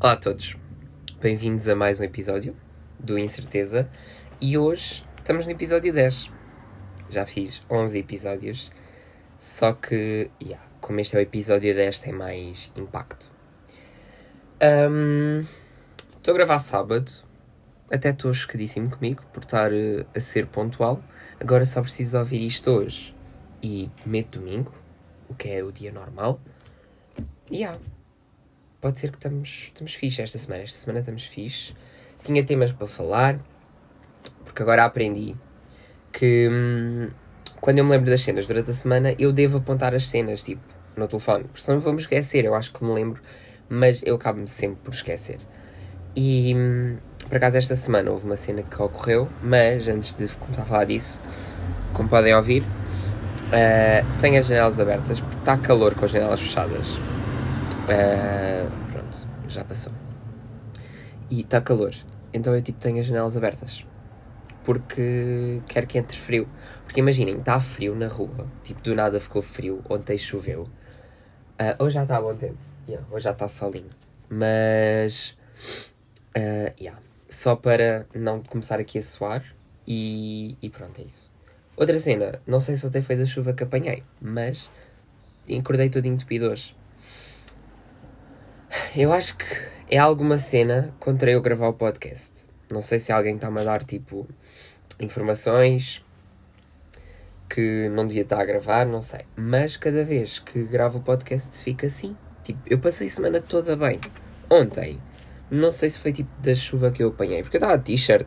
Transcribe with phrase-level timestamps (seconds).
[0.00, 0.56] Olá a todos,
[1.20, 2.54] bem-vindos a mais um episódio
[3.00, 3.90] do Incerteza
[4.40, 6.30] e hoje estamos no episódio 10.
[7.10, 8.70] Já fiz 11 episódios,
[9.40, 13.28] só que, yeah, como este é o episódio 10, tem mais impacto.
[14.62, 15.44] Um,
[16.16, 17.10] Estou a gravar sábado,
[17.90, 21.02] até estou chocadíssimo comigo por estar uh, a ser pontual.
[21.40, 23.12] Agora só preciso ouvir isto hoje
[23.60, 24.72] e meto domingo,
[25.28, 26.40] o que é o dia normal.
[27.50, 27.76] Yeah,
[28.80, 30.62] pode ser que estamos, estamos fixe esta semana.
[30.62, 31.74] Esta semana estamos fixe.
[32.22, 33.38] Tinha temas para falar,
[34.44, 35.34] porque agora aprendi
[36.12, 37.10] que hum,
[37.60, 40.62] quando eu me lembro das cenas durante a semana, eu devo apontar as cenas, tipo,
[40.96, 41.44] no telefone.
[41.44, 43.20] Porque senão vou-me esquecer, eu acho que me lembro,
[43.68, 45.38] mas eu acabo-me sempre por esquecer.
[46.14, 46.96] E hum,
[47.28, 50.84] por acaso esta semana houve uma cena que ocorreu, mas antes de começar a falar
[50.84, 51.22] disso,
[51.92, 56.98] como podem ouvir, uh, tenho as janelas abertas porque está calor com as janelas fechadas.
[57.88, 59.92] Uh, pronto, já passou.
[61.30, 61.94] E está calor,
[62.32, 63.84] então eu tipo tenho as janelas abertas
[64.68, 66.46] porque quero que entre frio.
[66.84, 70.64] Porque imaginem, está frio na rua, tipo do nada ficou frio, ontem choveu.
[71.58, 73.88] Uh, hoje já está a bom tempo, yeah, hoje já está solinho.
[74.28, 75.34] Mas,
[76.36, 79.42] uh, yeah, só para não começar aqui a suar
[79.86, 81.32] e, e pronto, é isso.
[81.74, 84.70] Outra cena, não sei se ontem foi da chuva que apanhei, mas
[85.48, 86.76] encordei tudo entupido hoje.
[88.96, 89.44] Eu acho que
[89.90, 92.46] é alguma cena contra eu gravar o podcast.
[92.70, 94.26] Não sei se alguém está-me a dar tipo
[94.98, 96.02] informações
[97.48, 99.26] que não devia estar a gravar, não sei.
[99.36, 102.16] Mas cada vez que gravo o podcast fica assim.
[102.42, 104.00] Tipo, eu passei a semana toda bem.
[104.50, 105.00] Ontem,
[105.50, 108.26] não sei se foi tipo da chuva que eu apanhei, porque eu estava t-shirt.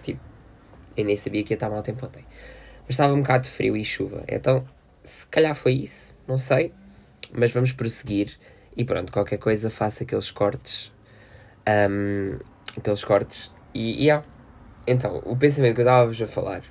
[0.00, 0.20] Tipo,
[0.96, 2.24] eu nem sabia que ia estar mal tempo ontem.
[2.80, 4.24] Mas estava um bocado de frio e chuva.
[4.26, 4.66] Então,
[5.04, 6.72] se calhar foi isso, não sei.
[7.32, 8.38] Mas vamos prosseguir.
[8.76, 10.92] E pronto, qualquer coisa faça aqueles cortes.
[11.68, 12.38] Um,
[12.76, 13.50] aqueles cortes.
[13.74, 14.26] E, e yeah.
[14.86, 16.62] Então, o pensamento que eu estava-vos a falar,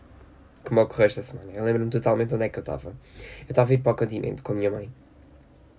[0.66, 2.90] que me ocorreu esta semana, eu lembro-me totalmente onde é que eu estava.
[2.90, 4.92] Eu estava a ir para o continente com a minha mãe.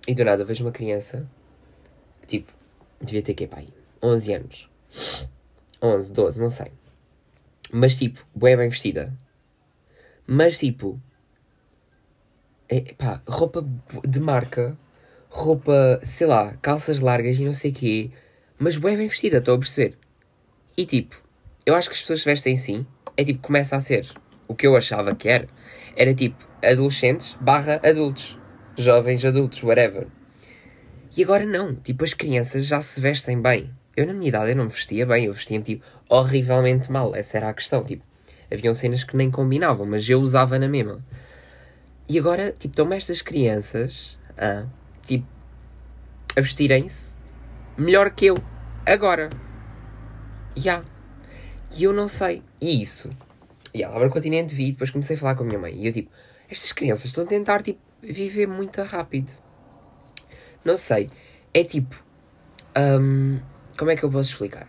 [0.07, 1.29] E do nada vejo uma criança,
[2.27, 2.51] tipo,
[3.01, 3.65] devia ter que pai,
[4.01, 4.69] 11 anos.
[5.81, 6.71] 11, 12, não sei.
[7.71, 9.13] Mas tipo, bem bem vestida.
[10.25, 10.99] Mas tipo,
[12.69, 13.65] é, pá, roupa
[14.05, 14.77] de marca,
[15.33, 18.11] roupa, sei lá, calças largas e não sei o quê,
[18.57, 19.97] mas bem bem vestida, estou a perceber.
[20.77, 21.19] E tipo,
[21.65, 22.85] eu acho que as pessoas vestem sim,
[23.17, 24.07] é tipo, começa a ser
[24.47, 25.47] o que eu achava que era.
[25.95, 28.37] Era tipo, adolescentes barra adultos.
[28.77, 30.07] Jovens adultos, whatever.
[31.17, 33.71] E agora não, tipo, as crianças já se vestem bem.
[33.97, 37.37] Eu na minha idade eu não me vestia bem, eu vestia-me tipo horrivelmente mal, essa
[37.37, 38.03] era a questão, tipo,
[38.51, 41.03] haviam cenas que nem combinavam, mas eu usava na mesma.
[42.07, 44.65] E agora, tipo, estão-me estas crianças, ah,
[45.05, 45.27] tipo,
[46.35, 47.15] a vestirem-se
[47.77, 48.37] melhor que eu,
[48.85, 49.29] agora.
[50.55, 50.63] Já.
[50.63, 50.85] Yeah.
[51.75, 52.43] E eu não sei.
[52.61, 53.09] E isso.
[53.73, 55.73] E ela lá no continente vi, depois comecei a falar com a minha mãe.
[55.73, 56.11] E eu tipo,
[56.49, 59.31] estas crianças estão a tentar tipo, viver muito rápido.
[60.63, 61.09] Não sei.
[61.53, 62.01] É tipo.
[62.77, 63.39] Um,
[63.77, 64.67] como é que eu posso explicar?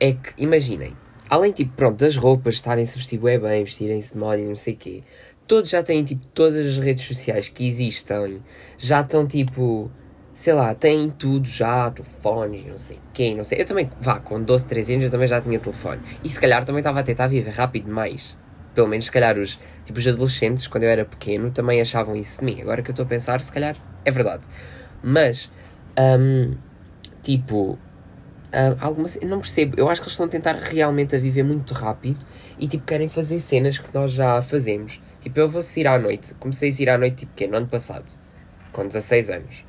[0.00, 0.96] É que, imaginem,
[1.30, 4.74] além tipo, pronto, das roupas estarem-se vestir bem, bem vestirem-se de moda e não sei
[4.74, 5.04] o quê,
[5.52, 8.42] todos já têm tipo todas as redes sociais que existem,
[8.78, 9.90] já estão tipo
[10.32, 13.60] sei lá, têm tudo já, telefones, não sei quem, não sei.
[13.60, 16.00] Eu também, vá, com 12, 13 anos eu também já tinha telefone.
[16.24, 18.34] E se calhar também estava a tentar viver rápido demais.
[18.74, 22.38] Pelo menos, se calhar, os, tipo, os adolescentes, quando eu era pequeno, também achavam isso
[22.38, 22.62] de mim.
[22.62, 23.76] Agora que eu estou a pensar, se calhar,
[24.06, 24.42] é verdade.
[25.02, 25.52] Mas,
[25.98, 26.56] um,
[27.22, 27.78] tipo,
[28.54, 29.74] um, não percebo.
[29.76, 32.24] Eu acho que eles estão a tentar realmente a viver muito rápido
[32.58, 34.98] e, tipo, querem fazer cenas que nós já fazemos.
[35.22, 36.34] Tipo, eu vou sair à noite.
[36.34, 38.04] Comecei a sair à noite, tipo, no ano passado.
[38.72, 39.64] Com 16 anos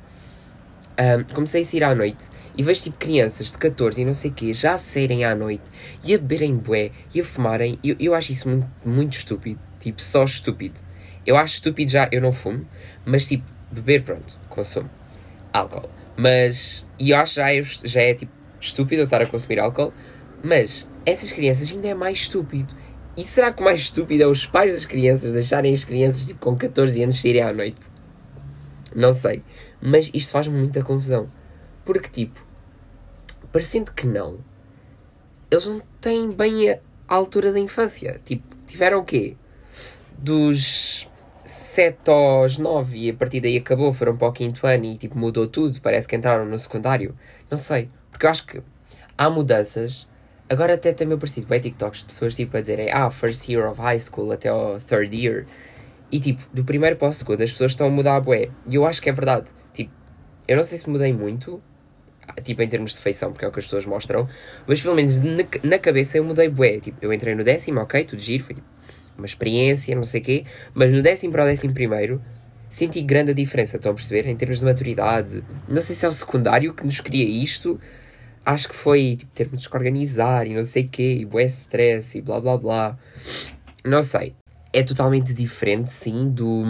[0.98, 4.30] um, comecei a sair à noite e vejo tipo crianças de 14 e não sei
[4.30, 5.64] o quê já a saírem à noite
[6.04, 7.78] e a beberem bué e a fumarem.
[7.82, 9.58] Eu, eu acho isso muito, muito estúpido.
[9.80, 10.80] Tipo, só estúpido.
[11.26, 12.66] Eu acho estúpido já, eu não fumo,
[13.04, 14.88] mas tipo, beber, pronto, consumo
[15.52, 15.88] álcool.
[16.16, 17.48] Mas, e eu acho já,
[17.84, 19.92] já é tipo estúpido eu estar a consumir álcool,
[20.42, 22.74] mas essas crianças ainda é mais estúpido.
[23.16, 26.40] E será que o mais estúpido é os pais das crianças deixarem as crianças tipo
[26.40, 27.80] com 14 anos saírem à noite?
[28.94, 29.42] Não sei.
[29.80, 31.30] Mas isto faz-me muita confusão.
[31.84, 32.44] Porque, tipo,
[33.52, 34.38] parecendo que não,
[35.50, 36.78] eles não têm bem a
[37.08, 38.20] altura da infância.
[38.24, 39.36] Tipo, tiveram o quê?
[40.18, 41.08] Dos
[41.44, 45.18] 7 aos 9 e a partir daí acabou, foram para o quinto ano e tipo
[45.18, 47.16] mudou tudo, parece que entraram no secundário.
[47.50, 48.62] Não sei, porque eu acho que
[49.16, 50.08] há mudanças.
[50.48, 53.80] Agora até também parecido bem TikToks de pessoas tipo a dizerem ah, first year of
[53.80, 55.46] high school até ao third year.
[56.12, 58.50] E tipo, do primeiro para o segundo as pessoas estão a mudar a bué.
[58.68, 59.48] E eu acho que é verdade.
[59.72, 59.90] Tipo,
[60.46, 61.62] eu não sei se mudei muito.
[62.42, 64.28] tipo em termos de feição, porque é o que as pessoas mostram,
[64.66, 66.78] mas pelo menos na, na cabeça eu mudei bué.
[66.80, 68.66] Tipo, eu entrei no décimo, ok, tudo giro, foi tipo
[69.16, 70.44] uma experiência, não sei o quê,
[70.74, 72.20] mas no décimo para o décimo primeiro
[72.68, 74.28] senti grande a diferença, estão a perceber?
[74.28, 75.44] Em termos de maturidade.
[75.68, 77.80] Não sei se é o secundário que nos cria isto.
[78.44, 82.18] Acho que foi tipo, termos que organizar e não sei o quê, e bué stress
[82.18, 82.98] e blá blá blá.
[83.84, 84.34] Não sei.
[84.72, 86.62] É totalmente diferente, sim, do,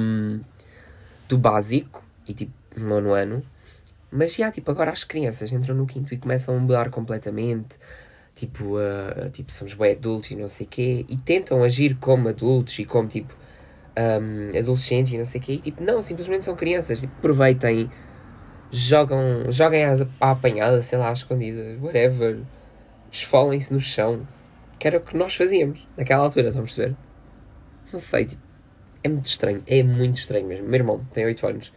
[1.29, 3.43] do básico e tipo nono ano.
[4.17, 7.77] Mas já, tipo, agora as crianças entram no quinto e começam a mudar completamente.
[8.35, 11.05] Tipo, uh, tipo somos bem adultos e não sei o quê.
[11.09, 13.35] E tentam agir como adultos e como, tipo,
[13.99, 15.53] um, adolescentes e não sei o quê.
[15.55, 17.01] E, tipo, não, simplesmente são crianças.
[17.01, 17.91] Tipo, aproveitem,
[18.75, 22.41] jogam, joguem às, à apanhada, sei lá, escondidas, whatever.
[23.11, 24.27] Esfolem-se no chão.
[24.79, 26.97] Que era o que nós fazíamos naquela altura, estão a perceber?
[27.93, 28.43] Não sei, tipo,
[29.03, 29.63] é muito estranho.
[29.67, 30.67] É muito estranho mesmo.
[30.67, 31.73] Meu irmão tem 8 anos.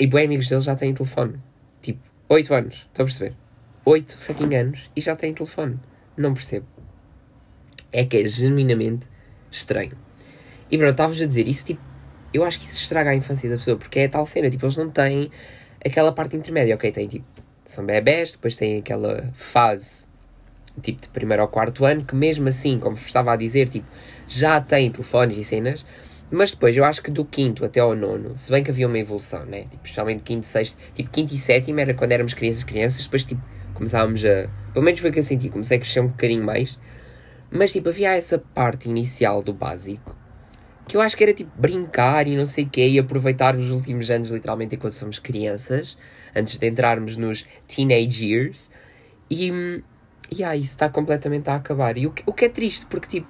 [0.00, 1.38] E bem amigos dele já têm telefone.
[1.82, 3.36] Tipo, 8 anos, estão a perceber?
[3.84, 5.78] 8 fucking anos e já têm telefone.
[6.16, 6.66] Não percebo.
[7.92, 9.06] É que é genuinamente
[9.50, 9.96] estranho.
[10.70, 11.82] E pronto, estavas a dizer, isso tipo,
[12.32, 14.76] eu acho que isso estraga a infância da pessoa, porque é tal cena, tipo, eles
[14.76, 15.30] não têm
[15.84, 16.90] aquela parte intermédia, ok?
[16.92, 17.24] Tem tipo,
[17.66, 20.06] são bebés, depois tem aquela fase,
[20.80, 23.86] tipo, de primeiro ao quarto ano, que mesmo assim, como estava a dizer, tipo,
[24.28, 25.84] já têm telefones e cenas,
[26.30, 28.98] mas depois eu acho que do quinto até ao nono, se bem que havia uma
[28.98, 29.62] evolução, né?
[29.62, 33.42] Tipo, especialmente quinto, sexto, tipo, quinto e sétimo era quando éramos crianças, crianças, depois tipo,
[33.74, 34.48] começávamos a.
[34.72, 36.78] Pelo menos foi o que eu senti, comecei a crescer um bocadinho mais.
[37.50, 40.16] Mas tipo, havia essa parte inicial do básico
[40.86, 43.70] que eu acho que era tipo brincar e não sei o quê e aproveitar os
[43.70, 45.96] últimos anos, literalmente, enquanto somos crianças,
[46.34, 48.70] antes de entrarmos nos teenage years.
[49.30, 49.82] E,
[50.30, 51.96] e ah, isso está completamente a acabar.
[51.96, 53.28] E o que, o que é triste, porque tipo,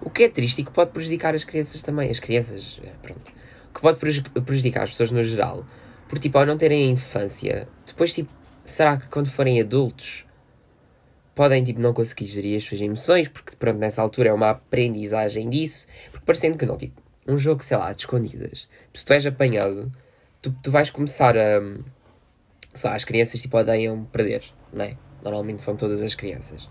[0.00, 3.32] o que é triste e que pode prejudicar as crianças também, as crianças, é, pronto,
[3.72, 5.66] que pode prejudicar as pessoas no geral,
[6.08, 8.30] porque tipo, ao não terem a infância, depois tipo,
[8.64, 10.24] será que quando forem adultos
[11.34, 15.50] podem tipo não conseguir gerir as suas emoções, porque pronto, nessa altura é uma aprendizagem
[15.50, 15.86] disso,
[16.24, 19.90] parecendo que não, tipo, um jogo, sei lá, de escondidas, se tu és apanhado,
[20.42, 21.60] tu, tu vais começar a,
[22.74, 24.96] sei lá, as crianças tipo odeiam perder, não é?
[25.22, 26.68] Normalmente são todas as crianças.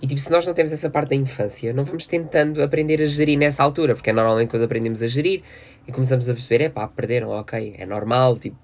[0.00, 3.04] E tipo, se nós não temos essa parte da infância, não vamos tentando aprender a
[3.04, 5.42] gerir nessa altura, porque é normalmente quando aprendemos a gerir
[5.86, 8.56] e começamos a perceber, é pá, perderam, ok, é normal, tipo,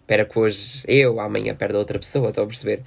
[0.00, 2.82] espera que hoje eu, amanhã perde outra pessoa, estou a perceber?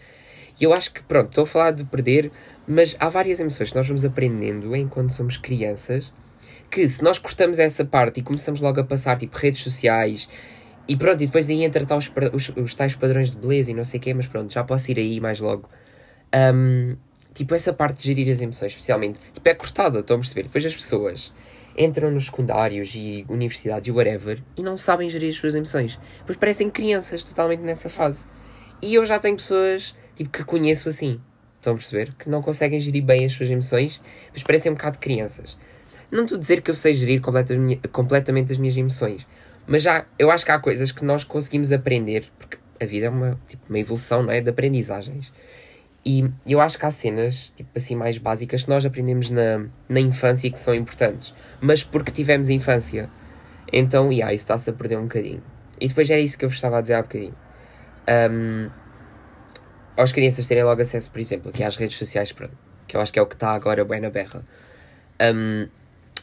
[0.60, 2.32] E eu acho que, pronto, estou a falar de perder,
[2.68, 6.14] mas há várias emoções que nós vamos aprendendo enquanto somos crianças,
[6.70, 10.30] que se nós cortamos essa parte e começamos logo a passar, tipo, redes sociais,
[10.88, 13.84] e pronto, e depois daí entra os, os, os tais padrões de beleza e não
[13.84, 15.70] sei o quê, mas pronto, já posso ir aí mais logo.
[16.34, 16.96] Um,
[17.34, 20.44] tipo, essa parte de gerir as emoções, especialmente, tipo, é cortada, estão a perceber?
[20.44, 21.34] Depois as pessoas
[21.78, 26.00] entram nos secundários e universidades e whatever e não sabem gerir as suas emoções.
[26.20, 28.28] Depois parecem crianças totalmente nessa fase.
[28.82, 31.22] E eu já tenho pessoas tipo, que conheço assim.
[31.56, 32.14] Estão a perceber?
[32.14, 35.58] Que não conseguem gerir bem as suas emoções, mas parecem um bocado crianças.
[36.10, 39.28] Não estou a dizer que eu sei gerir completamente as minhas emoções,
[39.66, 43.10] mas já, eu acho que há coisas que nós conseguimos aprender, porque a vida é
[43.10, 44.40] uma, tipo, uma evolução não é?
[44.40, 45.32] de aprendizagens.
[46.06, 50.00] E eu acho que há cenas, tipo assim, mais básicas que nós aprendemos na, na
[50.00, 53.10] infância e que são importantes, mas porque tivemos infância.
[53.74, 55.44] Então, yeah, isso está-se a perder um bocadinho.
[55.82, 57.36] E depois era isso que eu vos estava a dizer há bocadinho.
[58.32, 58.70] Um,
[59.98, 62.34] as crianças terem logo acesso, por exemplo, aqui às redes sociais,
[62.88, 64.46] que eu acho que é o que está agora bem na berra.
[65.22, 65.68] Um,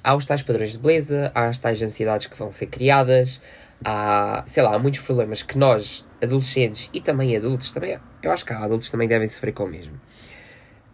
[0.04, 3.40] há os tais padrões de beleza, há as tais ansiedades que vão ser criadas,
[3.82, 8.44] há, sei lá, há muitos problemas que nós, adolescentes e também adultos, também, eu acho
[8.44, 9.94] que há adultos também devem sofrer com o mesmo.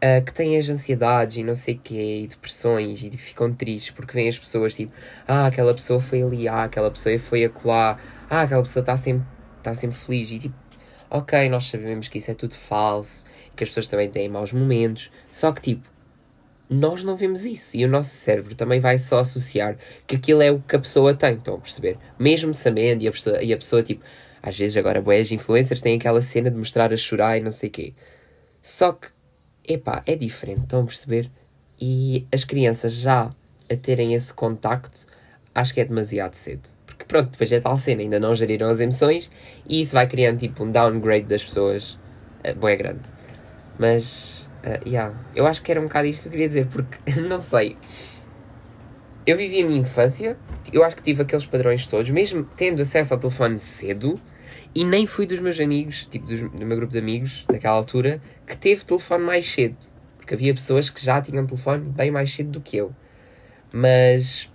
[0.03, 3.91] Uh, que têm as ansiedades e não sei o quê, e depressões, e ficam tristes
[3.91, 4.93] porque vêm as pessoas tipo,
[5.29, 7.99] ah, aquela pessoa foi ali, ah, aquela pessoa foi acolá,
[8.31, 9.27] ah, aquela pessoa está sempre,
[9.63, 10.55] tá sempre feliz, e tipo,
[11.11, 15.11] ok, nós sabemos que isso é tudo falso, que as pessoas também têm maus momentos,
[15.31, 15.87] só que tipo,
[16.71, 20.51] nós não vemos isso e o nosso cérebro também vai só associar que aquilo é
[20.51, 21.99] o que a pessoa tem, estão a perceber?
[22.19, 24.03] Mesmo sabendo, e a pessoa, e a pessoa tipo,
[24.43, 27.69] às vezes agora boas influencers têm aquela cena de mostrar a chorar e não sei
[27.69, 27.95] o quê.
[28.63, 29.09] Só que,
[29.67, 31.31] epá, é diferente, estão a perceber?
[31.81, 33.35] E as crianças já
[33.69, 35.07] a terem esse contacto,
[35.55, 39.29] acho que é demasiado cedo pronto, depois é tal cena, ainda não geriram as emoções
[39.69, 41.99] e isso vai criando tipo um downgrade das pessoas
[42.45, 43.01] uh, bem grande.
[43.79, 46.99] Mas, uh, yeah, eu acho que era um bocado isto que eu queria dizer, porque
[47.21, 47.77] não sei.
[49.27, 50.37] Eu vivi a minha infância,
[50.73, 54.21] eu acho que tive aqueles padrões todos, mesmo tendo acesso ao telefone cedo,
[54.75, 58.21] e nem fui dos meus amigos, tipo dos, do meu grupo de amigos, daquela altura,
[58.47, 59.77] que teve telefone mais cedo.
[60.17, 62.95] Porque havia pessoas que já tinham telefone bem mais cedo do que eu.
[63.73, 64.51] Mas,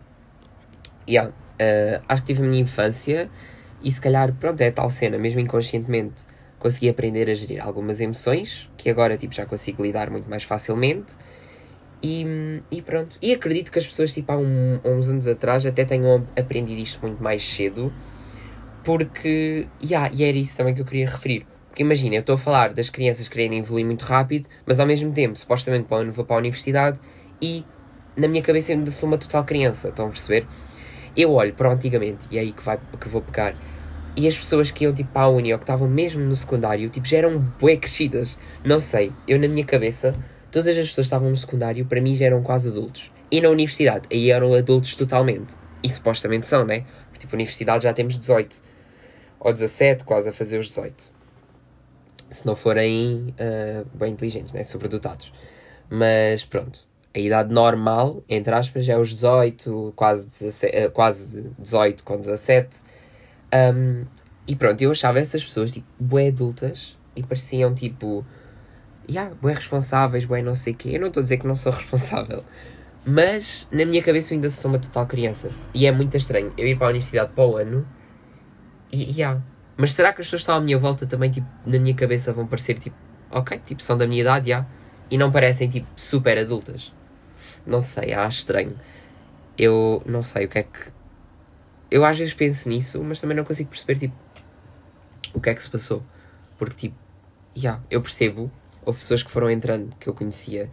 [1.08, 3.30] yeah, Uh, acho que tive a minha infância
[3.82, 6.16] e se calhar, pronto, é tal cena, mesmo inconscientemente,
[6.66, 11.16] consegui aprender a gerir algumas emoções, que agora tipo, já consigo lidar muito mais facilmente.
[12.02, 12.26] E,
[12.72, 13.16] e pronto.
[13.22, 16.82] E acredito que as pessoas, tipo, há, um, há uns anos atrás até tenham aprendido
[16.82, 17.94] isto muito mais cedo,
[18.84, 19.68] porque.
[19.84, 21.46] Yeah, e era isso também que eu queria referir.
[21.68, 25.14] Porque imagina, eu estou a falar das crianças quererem evoluir muito rápido, mas ao mesmo
[25.14, 26.98] tempo, supostamente, para vou para a universidade
[27.40, 27.64] e
[28.18, 29.90] na minha cabeça ainda sou uma total criança.
[29.90, 30.48] Estão a perceber?
[31.16, 33.56] Eu olho para antigamente, e é aí que, vai, que vou pegar.
[34.18, 37.06] E as pessoas que iam tipo a uni ou que estavam mesmo no secundário, tipo,
[37.06, 38.38] já eram bué crescidas.
[38.64, 40.16] Não sei, eu na minha cabeça,
[40.50, 43.12] todas as pessoas que estavam no secundário, para mim já eram quase adultos.
[43.30, 45.54] E na universidade, aí eram adultos totalmente.
[45.84, 46.86] E supostamente são, né?
[47.08, 48.64] Porque tipo, universidade já temos 18.
[49.38, 51.12] Ou 17, quase a fazer os 18.
[52.30, 54.64] Se não forem uh, bem inteligentes, né?
[54.64, 55.32] Sobredotados.
[55.90, 56.88] Mas pronto.
[57.14, 62.85] A idade normal, entre aspas, é os 18, quase, 17, uh, quase 18 com 17
[63.56, 64.06] um,
[64.48, 68.26] e pronto, eu achava essas pessoas, tipo, bué adultas e pareciam, tipo,
[69.10, 70.90] yeah, bué responsáveis, bué não sei o quê.
[70.94, 72.44] Eu não estou a dizer que não sou responsável,
[73.06, 75.50] mas na minha cabeça eu ainda sou uma total criança.
[75.74, 77.88] E é muito estranho eu ir para a universidade para o ano
[78.92, 79.42] e, yeah.
[79.78, 82.32] Mas será que as pessoas que estão à minha volta também, tipo, na minha cabeça
[82.32, 82.96] vão parecer, tipo,
[83.30, 84.70] ok, tipo, são da minha idade, já, yeah,
[85.12, 86.94] e não parecem, tipo, super adultas?
[87.66, 88.74] Não sei, acho estranho.
[89.58, 90.95] Eu não sei o que é que
[91.90, 94.16] eu às vezes penso nisso, mas também não consigo perceber, tipo,
[95.34, 96.04] o que é que se passou.
[96.58, 96.96] Porque, tipo,
[97.56, 98.52] yeah, eu percebo,
[98.86, 100.70] houve pessoas que foram entrando, que eu conhecia,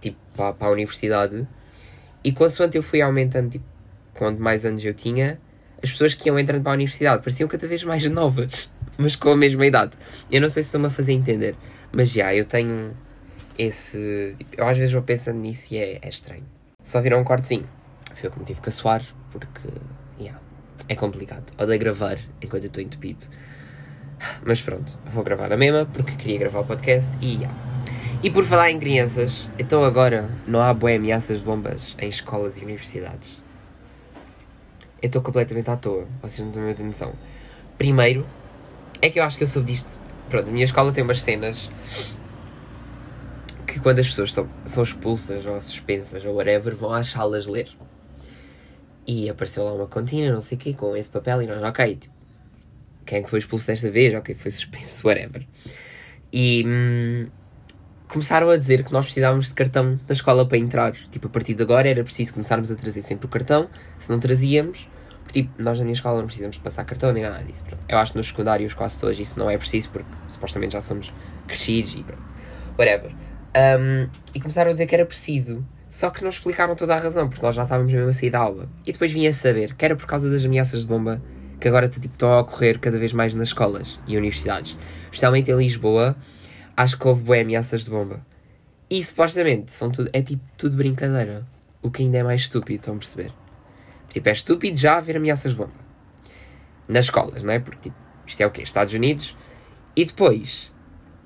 [0.00, 1.46] tipo, para, para a universidade,
[2.22, 3.64] e consoante eu fui aumentando, tipo,
[4.14, 5.38] quanto mais anos eu tinha,
[5.82, 9.30] as pessoas que iam entrando para a universidade pareciam cada vez mais novas, mas com
[9.30, 9.92] a mesma idade.
[10.30, 11.54] Eu não sei se estou-me a fazer entender,
[11.92, 12.96] mas já, yeah, eu tenho
[13.58, 14.34] esse.
[14.38, 16.44] Tipo, eu às vezes vou pensando nisso e é, é estranho.
[16.82, 17.68] Só viram um cortezinho.
[18.14, 19.68] Foi eu que me tive que assoar, porque.
[20.88, 21.52] É complicado.
[21.58, 23.26] Odeio gravar enquanto estou entupido.
[24.44, 27.54] Mas pronto, vou gravar a mesma porque queria gravar o podcast e yeah.
[28.22, 32.56] E por falar em crianças, então agora não há boé ameaças de bombas em escolas
[32.56, 33.42] e universidades.
[35.02, 37.12] Eu estou completamente à toa, vocês não têm muita noção.
[37.76, 38.26] Primeiro,
[39.02, 39.98] é que eu acho que eu soube disto.
[40.30, 41.70] Pronto, a minha escola tem umas cenas
[43.66, 47.68] que quando as pessoas são expulsas ou suspensas ou whatever, vão às salas ler.
[49.06, 51.96] E apareceu lá uma continha, não sei o quê, com esse papel e nós, ok,
[51.96, 52.14] tipo,
[53.04, 54.14] quem é que foi expulso desta vez?
[54.14, 55.46] Ok, foi suspenso, whatever.
[56.32, 57.26] E hum,
[58.08, 60.92] começaram a dizer que nós precisávamos de cartão da escola para entrar.
[61.10, 63.68] Tipo, a partir de agora era preciso começarmos a trazer sempre o cartão.
[63.98, 64.88] Se não trazíamos,
[65.22, 67.62] porque, tipo, nós na minha escola não precisamos passar cartão nem nada disso.
[67.64, 67.82] Pronto.
[67.88, 71.12] Eu acho que nos secundários quase todos isso não é preciso porque supostamente já somos
[71.46, 72.22] crescidos e pronto.
[72.78, 73.12] Whatever.
[73.56, 77.28] Um, e começaram a dizer que era preciso só que não explicaram toda a razão,
[77.28, 78.68] porque nós já estávamos mesmo a sair da aula.
[78.84, 81.22] E depois vinha a saber que era por causa das ameaças de bomba
[81.60, 84.76] que agora tipo, estão a ocorrer cada vez mais nas escolas e universidades.
[85.04, 86.16] Especialmente em Lisboa,
[86.76, 88.26] acho que houve boas ameaças de bomba.
[88.90, 91.46] E supostamente são tudo, é tipo tudo brincadeira.
[91.80, 93.32] O que ainda é mais estúpido, estão a perceber?
[94.10, 95.72] Tipo, é estúpido já haver ameaças de bomba.
[96.86, 97.58] Nas escolas, não é?
[97.58, 98.62] Porque tipo, isto é o quê?
[98.62, 99.36] Estados Unidos.
[99.96, 100.72] E depois,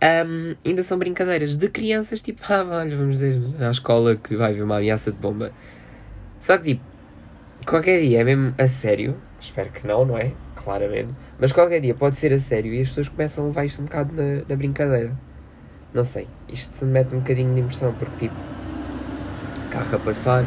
[0.03, 4.63] um, ainda são brincadeiras de crianças, tipo, ah, vamos dizer, à escola que vai haver
[4.63, 5.53] uma ameaça de bomba.
[6.39, 6.85] Só que, tipo,
[7.67, 10.33] qualquer dia é mesmo a sério, espero que não, não é?
[10.55, 13.81] Claramente, mas qualquer dia pode ser a sério e as pessoas começam a levar isto
[13.81, 15.17] um bocado na, na brincadeira.
[15.93, 18.37] Não sei, isto me mete um bocadinho de impressão, porque, tipo,
[19.71, 20.45] carro a passar,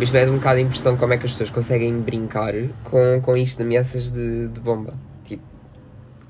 [0.00, 3.36] isto mete um bocado de impressão como é que as pessoas conseguem brincar com, com
[3.36, 4.94] isto de ameaças de, de bomba.
[5.24, 5.42] Tipo,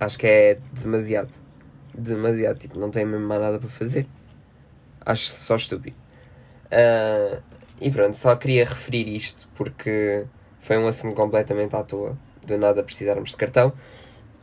[0.00, 1.51] acho que é demasiado
[1.94, 4.06] demasiado, tipo, não tenho mesmo mais nada para fazer.
[5.04, 5.96] Acho só estúpido.
[6.66, 7.42] Uh,
[7.80, 10.25] e pronto, só queria referir isto porque
[10.61, 12.16] foi um assunto completamente à toa.
[12.46, 13.72] Do nada precisarmos de cartão.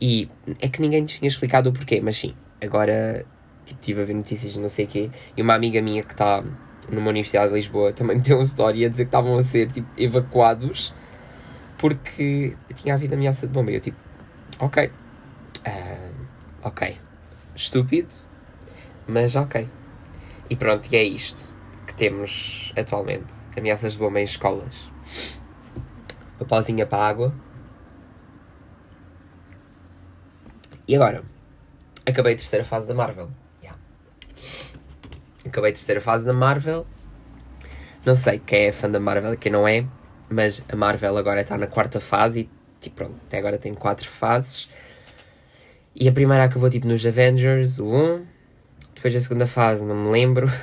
[0.00, 0.28] E
[0.60, 3.26] é que ninguém tinha explicado o porquê, mas sim, agora
[3.64, 5.10] tipo, estive a ver notícias não sei o quê.
[5.36, 6.42] E uma amiga minha que está
[6.88, 9.88] numa universidade de Lisboa também deu uma história a dizer que estavam a ser tipo,
[10.00, 10.94] evacuados
[11.78, 13.70] porque tinha havido ameaça de bomba.
[13.70, 13.96] E eu tipo,
[14.58, 16.14] ok, uh,
[16.62, 16.96] ok,
[17.60, 18.14] estúpido,
[19.06, 19.68] mas ok.
[20.48, 21.54] E pronto, e é isto
[21.86, 24.88] que temos atualmente: ameaças de bomba em escolas.
[26.38, 27.34] Uma pausinha para a água.
[30.88, 31.22] E agora?
[32.06, 33.30] Acabei a terceira fase da Marvel.
[33.62, 33.78] Yeah.
[35.46, 36.86] Acabei a terceira fase da Marvel.
[38.04, 39.86] Não sei quem é fã da Marvel e quem não é,
[40.30, 42.50] mas a Marvel agora está na quarta fase e
[42.80, 44.70] tipo, pronto, até agora tem quatro fases.
[46.00, 48.24] E a primeira acabou tipo nos Avengers, o 1.
[48.94, 50.50] Depois a segunda fase, não me lembro.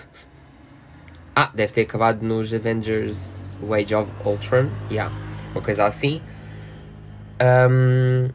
[1.40, 4.72] Ah, deve ter acabado nos Avengers Age of Ultron.
[4.90, 5.16] Yeah,
[5.52, 6.20] uma coisa assim.
[7.70, 8.32] Um,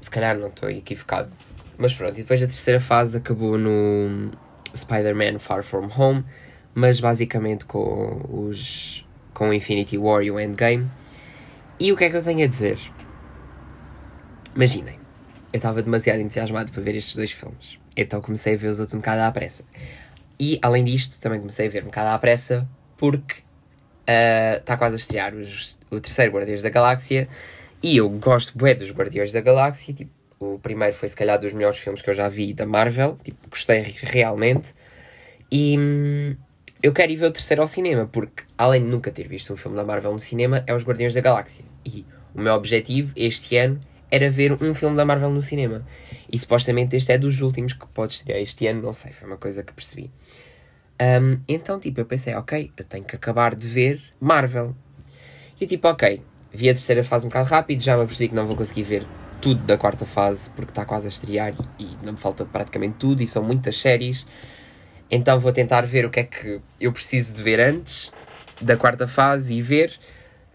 [0.00, 1.32] se calhar não estou equivocado.
[1.76, 4.30] Mas pronto, e depois a terceira fase acabou no
[4.72, 6.24] Spider-Man Far From Home,
[6.72, 10.88] mas basicamente com os com Infinity War e o Endgame.
[11.80, 12.78] E o que é que eu tenho a dizer?
[14.54, 14.94] Imaginem,
[15.56, 18.94] eu estava demasiado entusiasmado para ver estes dois filmes, então comecei a ver os outros
[18.94, 19.64] um bocado à pressa.
[20.38, 23.36] E além disto, também comecei a ver um bocado à pressa porque
[24.06, 27.26] está uh, quase a estrear os, o terceiro Guardiões da Galáxia
[27.82, 29.94] e eu gosto bem dos Guardiões da Galáxia.
[29.94, 33.18] Tipo, o primeiro foi se calhar dos melhores filmes que eu já vi da Marvel,
[33.24, 34.74] tipo, gostei realmente.
[35.50, 36.36] E hum,
[36.82, 39.56] eu quero ir ver o terceiro ao cinema, porque além de nunca ter visto um
[39.56, 41.64] filme da Marvel no cinema, é os Guardiões da Galáxia.
[41.82, 45.84] E o meu objetivo este ano era ver um filme da Marvel no cinema.
[46.30, 49.36] E supostamente este é dos últimos que pode estrear este ano, não sei, foi uma
[49.36, 50.10] coisa que percebi.
[51.00, 54.74] Um, então, tipo, eu pensei, ok, eu tenho que acabar de ver Marvel.
[55.60, 56.22] E eu, tipo, ok,
[56.52, 59.06] vi a terceira fase um bocado rápido, já me percebi que não vou conseguir ver
[59.40, 62.96] tudo da quarta fase porque está quase a estrear e, e não me falta praticamente
[62.98, 64.26] tudo e são muitas séries.
[65.10, 68.12] Então vou tentar ver o que é que eu preciso de ver antes
[68.60, 69.98] da quarta fase e ver.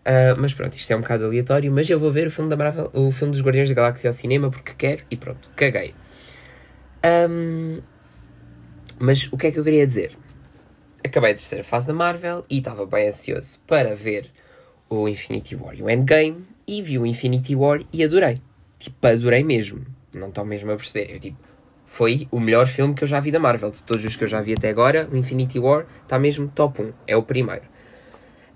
[0.02, 1.72] Uh, mas pronto, isto é um bocado aleatório.
[1.72, 4.14] Mas eu vou ver o filme da Marvel, o filme dos Guardiões da Galáxia ao
[4.14, 5.94] cinema porque quero e pronto, caguei.
[7.30, 7.82] Um,
[9.00, 10.18] mas o que é que eu queria dizer?
[11.04, 14.30] Acabei a terceira fase da Marvel e estava bem ansioso para ver
[14.90, 18.40] o Infinity War e o Endgame e vi o Infinity War e adorei.
[18.78, 19.86] Tipo, adorei mesmo.
[20.14, 21.14] Não estão mesmo a perceber.
[21.14, 21.38] Eu tipo,
[21.86, 23.72] foi o melhor filme que eu já vi da Marvel.
[23.72, 26.82] De todos os que eu já vi até agora, o Infinity War está mesmo top
[26.82, 26.94] 1.
[27.08, 27.64] É o primeiro.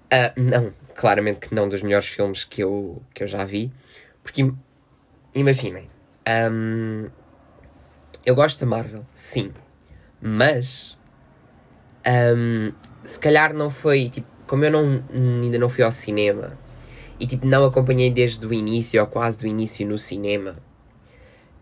[0.05, 3.71] Uh, não, claramente que não dos melhores filmes que eu, que eu já vi.
[4.23, 4.51] Porque,
[5.35, 5.89] imaginem,
[6.51, 7.07] um,
[8.25, 9.51] eu gosto da Marvel, sim.
[10.19, 10.97] Mas,
[12.35, 12.71] um,
[13.03, 16.57] se calhar não foi, tipo, como eu não, ainda não fui ao cinema
[17.19, 20.55] e, tipo, não acompanhei desde o início ou quase do início no cinema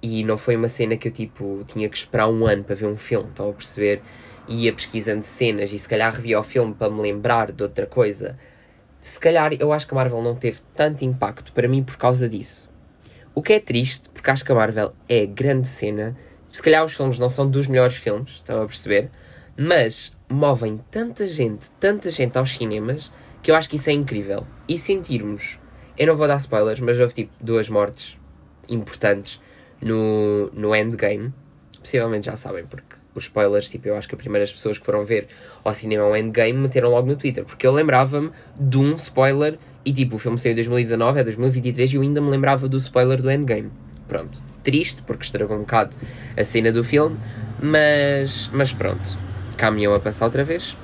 [0.01, 2.87] e não foi uma cena que eu, tipo, tinha que esperar um ano para ver
[2.87, 4.01] um filme, estão a perceber?
[4.47, 8.37] Ia pesquisando cenas e se calhar revia o filme para me lembrar de outra coisa.
[9.03, 12.29] Se calhar eu acho que a Marvel não teve tanto impacto para mim por causa
[12.29, 12.69] disso.
[13.35, 16.15] O que é triste, porque acho que a Marvel é grande cena.
[16.49, 19.11] Se calhar os filmes não são dos melhores filmes, estão a perceber?
[19.57, 23.11] Mas movem tanta gente, tanta gente aos cinemas,
[23.41, 24.47] que eu acho que isso é incrível.
[24.69, 25.59] E sentirmos,
[25.97, 28.17] eu não vou dar spoilers, mas houve tipo duas mortes
[28.69, 29.37] importantes
[29.81, 31.33] no, no Endgame.
[31.77, 35.05] Possivelmente já sabem, porque os spoilers, tipo, eu acho que as primeiras pessoas que foram
[35.05, 35.27] ver
[35.63, 39.91] ao cinema o Endgame meteram logo no Twitter, porque eu lembrava-me de um spoiler e
[39.91, 43.21] tipo, o filme saiu em 2019, é 2023 e eu ainda me lembrava do spoiler
[43.21, 43.71] do Endgame.
[44.07, 44.41] Pronto.
[44.63, 45.95] Triste, porque estragou um bocado
[46.37, 47.17] a cena do filme,
[47.61, 49.17] mas, mas pronto.
[49.57, 50.77] Caminham a passar outra vez.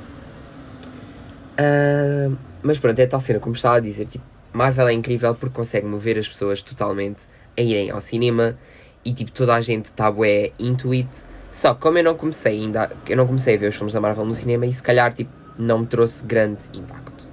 [1.58, 5.56] Uh, mas pronto, é tal cena, como estava a dizer, tipo, Marvel é incrível porque
[5.56, 7.24] consegue mover as pessoas totalmente
[7.58, 8.58] a irem ao cinema
[9.04, 11.10] e tipo toda a gente está bué into it.
[11.52, 14.02] Só que como eu não comecei ainda, eu não comecei a ver os filmes da
[14.02, 17.28] Marvel no cinema e se calhar tipo não me trouxe grande impacto.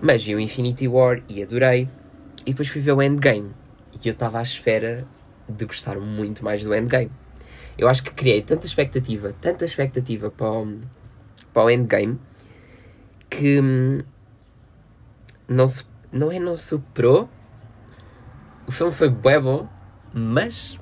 [0.00, 1.88] Mas vi o Infinity War e adorei.
[2.46, 3.50] E depois fui ver o Endgame.
[3.92, 5.06] E eu estava à espera
[5.48, 7.10] de gostar muito mais do Endgame.
[7.76, 10.78] Eu acho que criei tanta expectativa, tanta expectativa para o,
[11.52, 12.18] para o Endgame
[13.30, 14.02] que hum,
[15.46, 15.66] não,
[16.10, 17.28] não é não superou.
[18.66, 19.68] O filme foi bem bom,
[20.12, 20.78] mas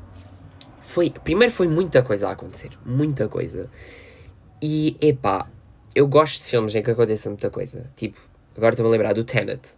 [0.86, 1.10] foi.
[1.10, 2.70] Primeiro foi muita coisa a acontecer.
[2.84, 3.68] Muita coisa.
[4.62, 5.48] E epá,
[5.94, 7.90] eu gosto de filmes em que aconteça muita coisa.
[7.96, 8.18] Tipo,
[8.56, 9.68] agora estou-me a lembrar do Tenet.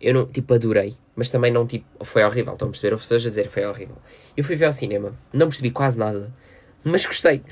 [0.00, 2.52] Eu não, tipo, adorei, mas também não, tipo, foi horrível.
[2.52, 2.94] Estão a perceber?
[2.94, 3.96] Houve a dizer foi horrível.
[4.36, 6.34] Eu fui ver ao cinema, não percebi quase nada,
[6.82, 7.42] mas gostei.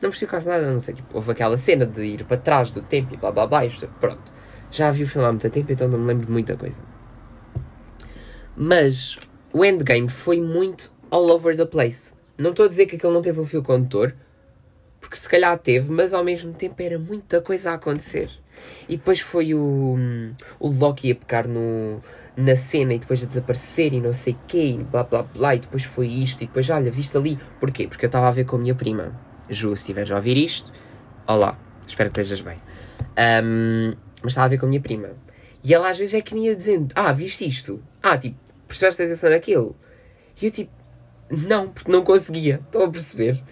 [0.00, 0.94] Não percebi quase nada, não sei.
[0.94, 3.64] Tipo, houve aquela cena de ir para trás do tempo e blá blá blá.
[3.64, 3.70] E,
[4.00, 4.32] pronto.
[4.70, 6.80] Já vi o filme há muito tempo, então não me lembro de muita coisa.
[8.56, 9.18] Mas
[9.52, 12.14] o Endgame foi muito all over the place.
[12.38, 14.14] Não estou a dizer que aquele não teve um fio condutor,
[14.98, 18.30] porque se calhar teve, mas ao mesmo tempo era muita coisa a acontecer.
[18.88, 19.96] E depois foi o,
[20.58, 22.00] o Loki a pegar no,
[22.34, 25.58] na cena e depois a desaparecer e não sei quê, e blá blá blá, e
[25.58, 27.38] depois foi isto, e depois olha, viste ali.
[27.60, 27.86] Porquê?
[27.86, 29.12] Porque eu estava a ver com a minha prima.
[29.50, 30.72] Ju, se estiveres a ouvir isto,
[31.26, 32.58] olá, espero que estejas bem.
[33.44, 35.10] Um, mas estava a ver com a minha prima.
[35.62, 37.82] E ela às vezes é que me ia dizendo: Ah, viste isto?
[38.02, 39.76] Ah, tipo, percebeste atenção naquilo?
[40.40, 40.81] E eu tipo,
[41.32, 42.60] não, porque não conseguia.
[42.66, 43.42] Estão a perceber?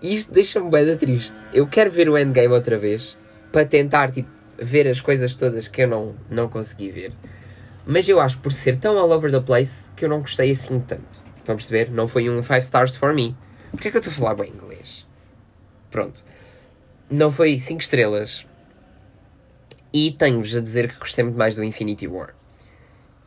[0.00, 1.34] E isto deixa-me bem triste.
[1.52, 3.18] Eu quero ver o Endgame outra vez
[3.50, 7.12] para tentar, tipo, ver as coisas todas que eu não, não consegui ver.
[7.84, 10.78] Mas eu acho por ser tão all over the place que eu não gostei assim
[10.78, 11.24] tanto.
[11.36, 11.90] Estão a perceber?
[11.90, 13.36] Não foi um 5 stars for me.
[13.72, 15.04] Porquê é que eu estou a falar bem inglês?
[15.90, 16.24] Pronto.
[17.10, 18.46] Não foi 5 estrelas.
[19.92, 22.32] E tenho-vos a dizer que gostei muito mais do Infinity War.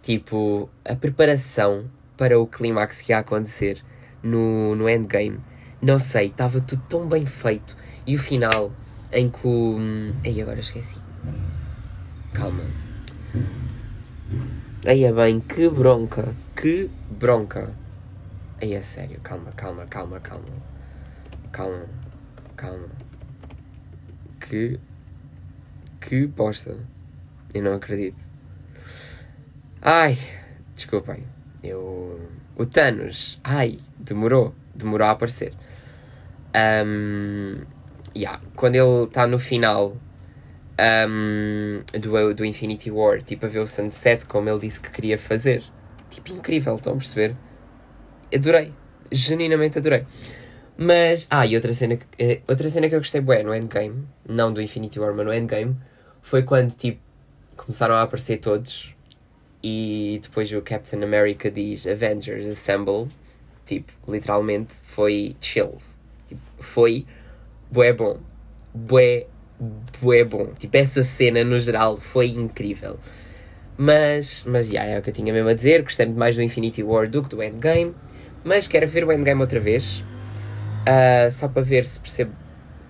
[0.01, 3.83] Tipo, a preparação para o clímax que ia acontecer
[4.23, 5.39] no, no Endgame.
[5.81, 7.75] Não sei, estava tudo tão bem feito.
[8.05, 8.71] E o final,
[9.11, 9.77] em que o.
[10.23, 10.97] Ei, agora esqueci.
[12.33, 12.63] Calma.
[14.85, 16.33] Aí é bem, que bronca.
[16.55, 17.73] Que bronca.
[18.61, 20.45] Aí é sério, calma, calma, calma, calma.
[21.51, 21.85] Calma,
[22.55, 22.87] calma.
[24.39, 24.79] Que.
[25.99, 26.77] Que bosta.
[27.53, 28.23] Eu não acredito.
[29.81, 30.17] Ai,
[30.75, 31.23] desculpem.
[31.63, 32.19] Eu.
[32.59, 33.39] O Thanos.
[33.43, 34.53] Ai, demorou.
[34.73, 35.53] Demorou a aparecer.
[36.55, 37.61] Um,
[38.15, 39.95] yeah, quando ele está no final
[41.07, 45.19] um, do, do Infinity War, tipo a ver o Sunset como ele disse que queria
[45.19, 45.63] fazer.
[46.09, 47.35] Tipo, incrível, estão a perceber?
[48.33, 48.73] Adorei.
[49.11, 50.07] Genuinamente adorei.
[50.75, 54.07] Mas, ah, e outra cena, que, eh, outra cena que eu gostei bem no Endgame,
[54.27, 55.77] não do Infinity War, mas no Endgame,
[56.23, 56.99] foi quando, tipo,
[57.55, 58.96] começaram a aparecer todos
[59.69, 63.09] e depois o Captain America diz Avengers Assemble,
[63.65, 65.97] tipo, literalmente foi chills.
[66.25, 67.05] Tipo, foi
[67.69, 68.17] bué bom.
[68.73, 69.27] Bué,
[70.01, 70.53] bué bom.
[70.57, 72.97] Tipo, essa cena no geral foi incrível.
[73.77, 75.83] Mas, mas, yeah, é o que eu tinha mesmo a dizer.
[75.83, 77.93] Gostei muito mais do Infinity War do que do Endgame.
[78.45, 79.99] Mas quero ver o Endgame outra vez.
[80.87, 82.31] Uh, só para ver se percebo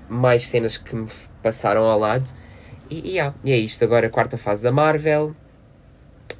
[0.08, 1.08] mais cenas que me
[1.42, 2.30] passaram ao lado.
[2.88, 3.84] E, yeah, e é isto.
[3.84, 5.36] Agora, a quarta fase da Marvel.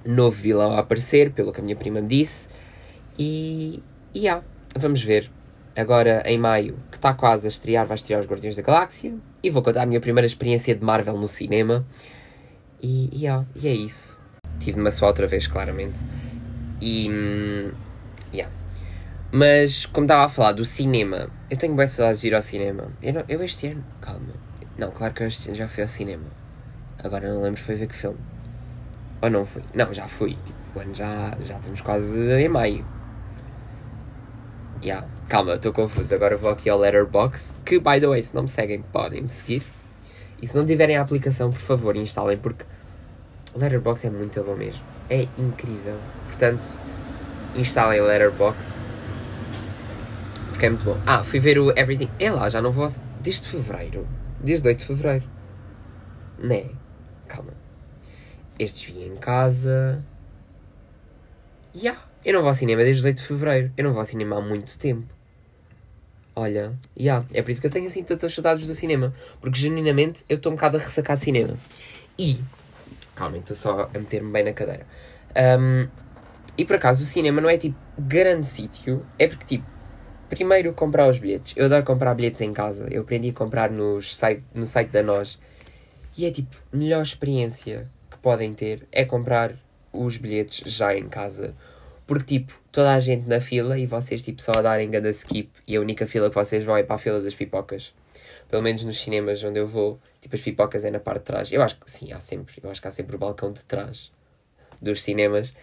[0.08, 2.48] Novo vilão a aparecer, pelo que a minha prima me disse.
[3.18, 3.82] E,
[4.14, 4.44] e yeah,
[4.76, 5.30] vamos ver.
[5.76, 9.14] Agora, em maio, que está quase a estrear, vai estrear os Guardiões da Galáxia.
[9.44, 11.86] E vou contar a minha primeira experiência de Marvel no cinema.
[12.82, 14.18] E, e, yeah, e é isso.
[14.60, 16.00] Tive de me outra vez, claramente.
[16.82, 17.10] E.
[17.10, 17.72] Hum,
[18.34, 18.54] yeah.
[19.32, 22.92] Mas, como estava a falar do cinema, eu tenho boas saudades de ir ao cinema.
[23.02, 24.34] Eu, não, eu este ano, calma.
[24.78, 26.26] Não, claro que eu este ano já fui ao cinema.
[27.04, 28.18] Agora não lembro foi ver que filme.
[29.22, 29.64] Ou não fui?
[29.74, 30.38] Não, já fui.
[30.46, 32.86] Tipo, o ano já, já estamos quase em maio.
[34.84, 35.08] Yeah.
[35.28, 36.14] Calma, estou confuso.
[36.14, 37.56] Agora vou aqui ao Letterbox.
[37.66, 39.64] Que, by the way, se não me seguem, podem me seguir.
[40.42, 42.64] E se não tiverem a aplicação, por favor, instalem, porque
[43.56, 44.82] Letterbox é muito bom mesmo.
[45.10, 45.98] É incrível.
[46.28, 46.80] Portanto,
[47.56, 48.84] instalem o Letterbox.
[50.50, 50.98] Porque é muito bom.
[51.06, 52.10] Ah, fui ver o Everything.
[52.20, 52.88] É lá, já não vou.
[53.22, 54.08] Desde fevereiro.
[54.40, 55.24] Desde 8 de fevereiro.
[56.40, 56.66] Né?
[57.28, 57.67] Calma.
[58.60, 60.04] Estes vi em casa.
[61.76, 62.02] Yeah.
[62.26, 63.72] Eu não vou ao cinema desde 8 de fevereiro.
[63.78, 65.06] Eu não vou ao cinema há muito tempo.
[66.36, 67.26] Olha, yeah.
[67.34, 69.14] é por isso que eu tenho assim tantas saudades do cinema.
[69.40, 71.56] Porque genuinamente eu estou um bocado a ressacar de cinema.
[72.18, 72.40] E.
[73.16, 74.86] Calma, estou só a meter-me bem na cadeira.
[75.60, 75.88] Um,
[76.58, 79.06] e por acaso o cinema não é tipo grande sítio.
[79.20, 79.66] É porque tipo
[80.30, 81.54] primeiro comprar os bilhetes.
[81.56, 82.88] Eu adoro comprar bilhetes em casa.
[82.90, 85.40] Eu aprendi a comprar nos site, no site da Nós.
[86.18, 89.56] E é tipo, melhor experiência que podem ter é comprar
[89.94, 91.56] os bilhetes já em casa.
[92.06, 95.50] Porque tipo, toda a gente na fila e vocês tipo só a darem ganda skip
[95.68, 97.94] e a única fila que vocês vão é para a fila das pipocas.
[98.50, 101.52] Pelo menos nos cinemas onde eu vou, tipo as pipocas é na parte de trás.
[101.52, 102.56] Eu acho que sim, há sempre.
[102.64, 104.12] Eu acho que há sempre o balcão de trás
[104.82, 105.54] dos cinemas.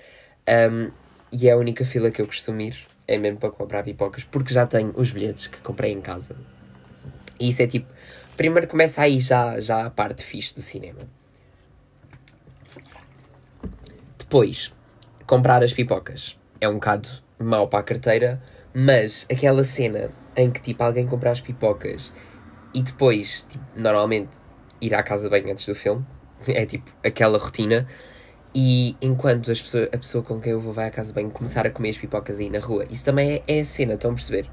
[0.48, 0.90] Um,
[1.32, 2.76] e é a única fila que eu costumo ir
[3.08, 6.36] é mesmo para comprar pipocas, porque já tenho os bilhetes que comprei em casa.
[7.40, 7.86] E isso é tipo,
[8.36, 11.00] primeiro começa aí já, já a parte fixe do cinema.
[14.34, 14.74] Depois,
[15.28, 16.36] comprar as pipocas.
[16.60, 18.42] É um bocado mau para a carteira,
[18.74, 22.12] mas aquela cena em que tipo alguém compra as pipocas
[22.74, 24.36] e depois, tipo, normalmente,
[24.80, 26.04] ir à casa bem antes do filme,
[26.48, 27.86] é tipo aquela rotina
[28.52, 31.64] e enquanto as pessoas, a pessoa com quem eu vou vai à casa bem começar
[31.64, 34.14] a comer as pipocas aí na rua, isso também é, é a cena, estão a
[34.14, 34.50] perceber?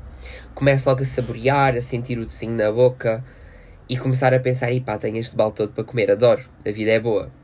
[0.53, 3.25] Começa logo a saborear, a sentir o docinho na boca
[3.89, 6.91] e começar a pensar, e pá, tenho este balde todo para comer, adoro, a vida
[6.91, 7.40] é boa.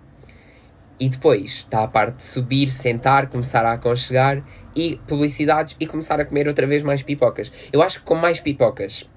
[1.00, 4.44] E depois está a parte de subir, sentar, começar a aconchegar
[4.76, 7.52] e publicidades e começar a comer outra vez mais pipocas.
[7.72, 9.08] Eu acho que com mais pipocas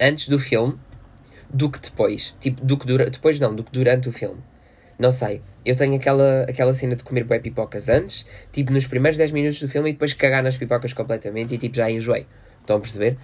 [0.00, 0.78] antes do filme
[1.48, 2.34] do que depois.
[2.40, 4.40] Tipo, do que dura, depois não, do que durante o filme.
[4.98, 5.42] Não sei.
[5.64, 9.60] Eu tenho aquela, aquela cena de comer bué pipocas antes, tipo nos primeiros 10 minutos
[9.60, 12.26] do filme e depois cagar nas pipocas completamente e tipo já enjoei.
[12.60, 13.18] Estão a perceber?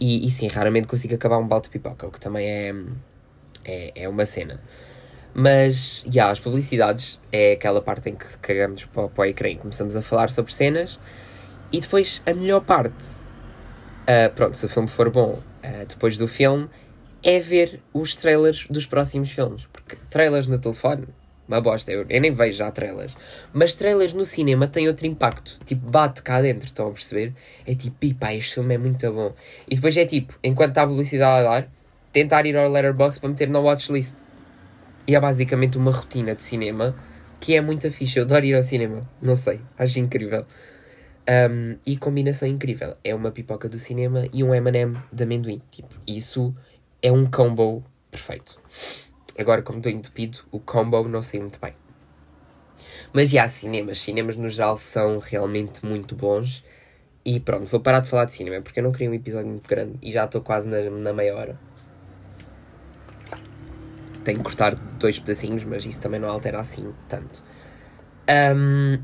[0.00, 2.74] E, e sim, raramente consigo acabar um balde de pipoca, o que também é,
[3.64, 4.60] é, é uma cena.
[5.34, 9.56] Mas, já, yeah, as publicidades é aquela parte em que cagamos para, o ecrã e
[9.56, 11.00] começamos a falar sobre cenas.
[11.72, 13.04] E depois, a melhor parte,
[14.02, 16.68] uh, pronto, se o filme for bom, uh, depois do filme,
[17.22, 19.66] é ver os trailers dos próximos filmes.
[19.72, 21.06] Porque trailers no telefone,
[21.48, 23.16] uma bosta, eu, eu nem vejo já trailers.
[23.52, 25.58] Mas trailers no cinema têm outro impacto.
[25.64, 27.32] Tipo, bate cá dentro, estão a perceber?
[27.66, 29.34] É tipo, pá, este filme é muito bom.
[29.68, 31.68] E depois é tipo, enquanto está a publicidade a dar,
[32.12, 34.16] tentar ir ao letterbox para meter na watchlist.
[35.06, 36.94] E é basicamente uma rotina de cinema
[37.40, 38.18] que é muito fixe.
[38.18, 39.08] Eu adoro ir ao cinema.
[39.20, 40.46] Não sei, acho incrível.
[41.28, 42.96] Um, e combinação incrível.
[43.02, 45.60] É uma pipoca do cinema e um M&M de amendoim.
[45.70, 46.54] Tipo, isso
[47.02, 48.60] é um combo perfeito.
[49.38, 51.74] Agora, como estou entupido, o combo não sei muito bem.
[53.12, 53.98] Mas já, cinemas.
[53.98, 56.64] Cinemas no geral são realmente muito bons.
[57.24, 59.68] E pronto, vou parar de falar de cinema porque eu não queria um episódio muito
[59.68, 61.71] grande e já estou quase na, na meia hora.
[64.24, 67.42] Tenho que cortar dois pedacinhos, mas isso também não altera assim tanto.
[68.28, 69.02] Um,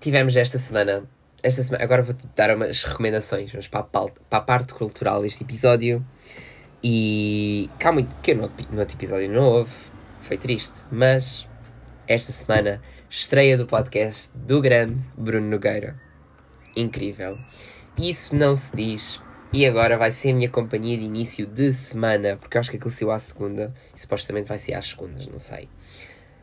[0.00, 1.04] tivemos esta semana.
[1.42, 5.44] Esta semana agora vou-te dar umas recomendações vamos para, a, para a parte cultural deste
[5.44, 6.04] episódio.
[6.82, 9.72] E cá muito que no, no outro episódio não houve.
[10.22, 10.84] Foi triste.
[10.90, 11.46] Mas
[12.06, 16.00] esta semana, estreia do podcast do grande Bruno Nogueira.
[16.76, 17.38] Incrível.
[17.96, 19.22] Isso não se diz
[19.54, 22.76] e agora vai ser a minha companhia de início de semana, porque eu acho que
[22.76, 25.68] aquele saiu à segunda e supostamente vai ser às segundas, não sei.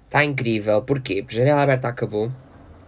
[0.05, 1.21] Está incrível, porquê?
[1.21, 2.31] Porque janela aberta acabou.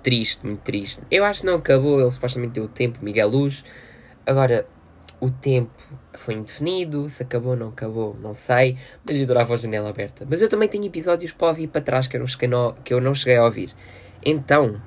[0.01, 1.01] Triste, muito triste.
[1.11, 3.65] Eu acho que não acabou, ele supostamente deu tempo, Miguel Luz.
[4.25, 4.65] Agora,
[5.19, 5.73] o tempo
[6.13, 10.25] foi indefinido, se acabou ou não acabou, não sei, mas eu adorava a janela aberta.
[10.29, 13.13] Mas eu também tenho episódios para ouvir para trás que eu não que eu não
[13.13, 13.75] cheguei a ouvir.
[14.25, 14.81] Então,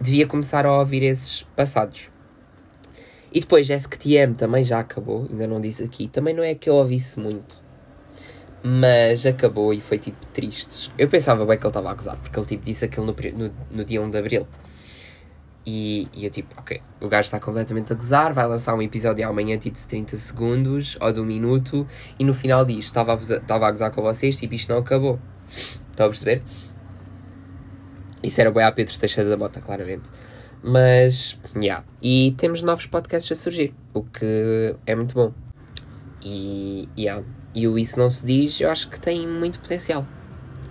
[0.00, 2.10] devia começar a ouvir esses passados.
[3.34, 6.06] E depois SKTM também já acabou, ainda não disse aqui.
[6.06, 7.62] Também não é que eu ouvisse muito.
[8.62, 10.92] Mas acabou e foi tipo triste.
[10.98, 13.54] Eu pensava bem que ele estava a gozar, porque ele tipo disse aquilo no, no,
[13.70, 14.46] no dia 1 de Abril.
[15.64, 19.26] E, e, eu tipo, ok, o gajo está completamente a gozar, vai lançar um episódio
[19.28, 21.86] amanhã tipo de 30 segundos ou de um minuto
[22.18, 25.20] e no final diz, estava a, a gozar com vocês, tipo, isto não acabou.
[25.90, 26.42] Estão a perceber?
[28.22, 30.10] Isso era bem a Pedro Teixeira da Mota, claramente.
[30.62, 31.84] Mas, yeah.
[32.00, 35.32] E temos novos podcasts a surgir, o que é muito bom.
[36.24, 37.24] E, yeah.
[37.54, 40.06] e o Isso Não Se Diz, eu acho que tem muito potencial.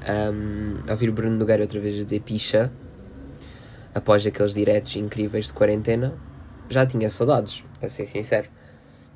[0.01, 2.71] Um, ouvir o Bruno Nogueira outra vez dizer picha,
[3.93, 6.17] após aqueles diretos incríveis de quarentena,
[6.69, 8.49] já tinha saudades, para ser sincero.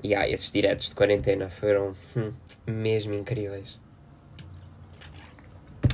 [0.04, 2.34] E ah, esses diretos de quarentena foram hum,
[2.68, 3.80] mesmo incríveis.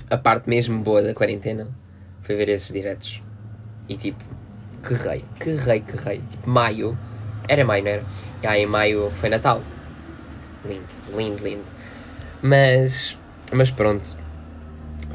[0.10, 1.70] A parte mesmo boa da quarentena
[2.22, 3.22] foi ver esses diretos.
[3.88, 4.22] E tipo,
[4.84, 6.22] que rei, que rei, que rei.
[6.30, 6.98] Tipo, maio,
[7.48, 8.04] era maio, não era?
[8.44, 9.62] E aí em maio foi Natal.
[10.66, 11.66] Lindo, lindo, lindo.
[12.42, 13.18] Mas,
[13.52, 14.18] mas pronto,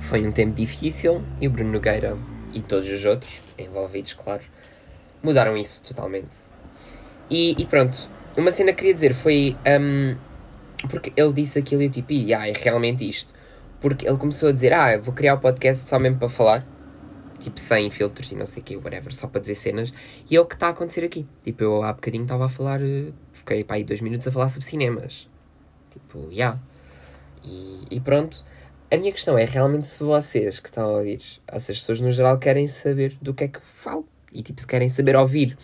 [0.00, 2.16] foi um tempo difícil e o Bruno Nogueira
[2.52, 4.42] e todos os outros envolvidos, claro,
[5.22, 6.46] mudaram isso totalmente.
[7.29, 9.57] E, e pronto, uma cena que queria dizer foi.
[9.66, 10.16] Um,
[10.88, 13.35] porque ele disse aquilo e eu tipo, ah, é realmente isto.
[13.81, 16.76] Porque ele começou a dizer, ah, vou criar o podcast só mesmo para falar
[17.47, 19.95] tipo, sem filtros e não sei o quê, whatever, só para dizer cenas.
[20.29, 21.25] E é o que está a acontecer aqui.
[21.45, 24.49] Tipo, eu há bocadinho estava a falar, eh, fiquei para aí dois minutos a falar
[24.49, 25.29] sobre cinemas.
[25.91, 26.33] Tipo, já.
[26.33, 26.61] Yeah.
[27.45, 28.45] E, e pronto.
[28.91, 32.39] A minha questão é realmente se vocês que estão a ouvir, essas pessoas no geral
[32.39, 34.09] querem saber do que é que falo.
[34.33, 35.57] E tipo, se querem saber ouvir.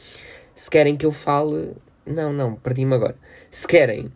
[0.54, 1.74] Se querem que eu fale.
[2.06, 3.16] Não, não, perdi-me agora.
[3.50, 4.12] Se querem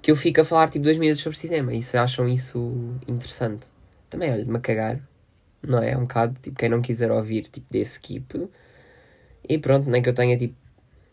[0.00, 3.66] que eu fique a falar tipo dois minutos sobre cinema e se acham isso interessante.
[4.08, 5.00] Também, olha, de me a cagar
[5.68, 5.92] não é?
[5.92, 8.48] É um bocado, tipo, quem não quiser ouvir, tipo, desse skip.
[9.48, 10.54] E pronto, nem que eu tenha, tipo,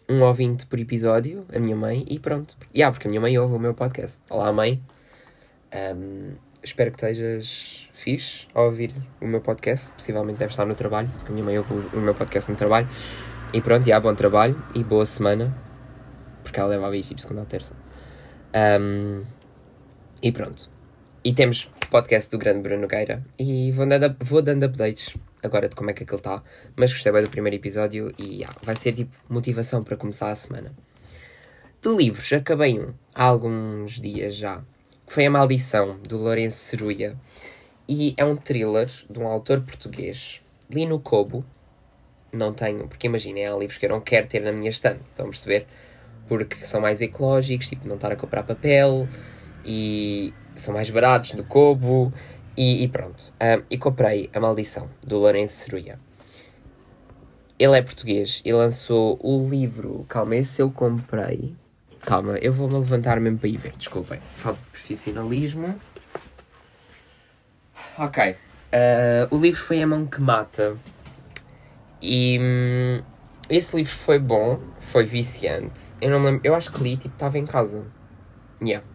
[0.10, 2.58] um ouvinte por episódio, a minha mãe, e pronto.
[2.74, 4.20] E yeah, porque a minha mãe ouve o meu podcast.
[4.30, 4.82] Olá, mãe.
[5.74, 6.34] Um,
[6.64, 9.92] espero que estejas fixe a ouvir o meu podcast.
[9.92, 12.88] Possivelmente deve estar no trabalho, porque a minha mãe ouve o meu podcast no trabalho.
[13.54, 15.56] E pronto, e yeah, bom trabalho e boa semana.
[16.44, 17.74] Porque ela leva a isto, tipo, segunda ou terça.
[18.82, 19.24] Um,
[20.22, 20.70] e pronto.
[21.24, 25.76] E temos podcast do grande Bruno Gueira e vou dando, vou dando updates agora de
[25.76, 26.42] como é que aquilo está.
[26.74, 30.36] Mas gostei bem do primeiro episódio e yeah, vai ser tipo motivação para começar a
[30.36, 30.74] semana.
[31.82, 34.62] De livros, acabei um há alguns dias já,
[35.06, 37.18] que foi A Maldição, do Lourenço Ceruia.
[37.90, 40.42] E é um thriller de um autor português.
[40.70, 41.44] Li no Kobo,
[42.32, 45.26] não tenho, porque imaginem, há livros que eu não quero ter na minha estante, estão
[45.26, 45.68] a perceber?
[46.30, 49.10] Porque são mais ecológicos, tipo, não estar a comprar papel
[49.66, 52.14] e são mais baratos do Kobo
[52.56, 53.34] e, e pronto.
[53.42, 56.00] Um, e comprei A Maldição, do Lourenço Ceruia.
[57.58, 60.06] Ele é português e lançou o livro.
[60.10, 61.56] Calma, esse eu comprei.
[62.02, 64.20] Calma, eu vou-me levantar mesmo para ir ver, desculpem.
[64.38, 65.80] Falta de profissionalismo.
[67.98, 68.32] Ok.
[68.32, 70.76] Uh, o livro foi A Mão que Mata.
[72.02, 73.04] E hum,
[73.48, 75.94] esse livro foi bom, foi viciante.
[76.02, 77.86] Eu não lembro, eu acho que li, tipo, estava em casa.
[78.60, 78.86] Yeah.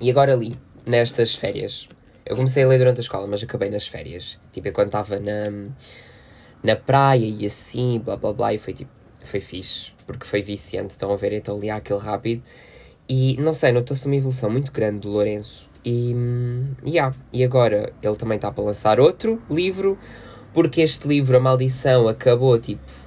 [0.00, 1.88] E agora li nestas férias.
[2.24, 4.38] Eu comecei a ler durante a escola, mas acabei nas férias.
[4.52, 5.70] Tipo, eu quando estava na,
[6.62, 8.90] na praia e assim, blá blá blá, e foi tipo,
[9.20, 10.90] foi fixe, porque foi viciante.
[10.90, 12.42] Estão a ver, então li aquele rápido.
[13.08, 15.68] E não sei, notou-se uma evolução muito grande do Lourenço.
[15.84, 16.14] E,
[16.86, 17.14] yeah.
[17.32, 19.98] e agora ele também está para lançar outro livro,
[20.54, 23.02] porque este livro, A Maldição, acabou tipo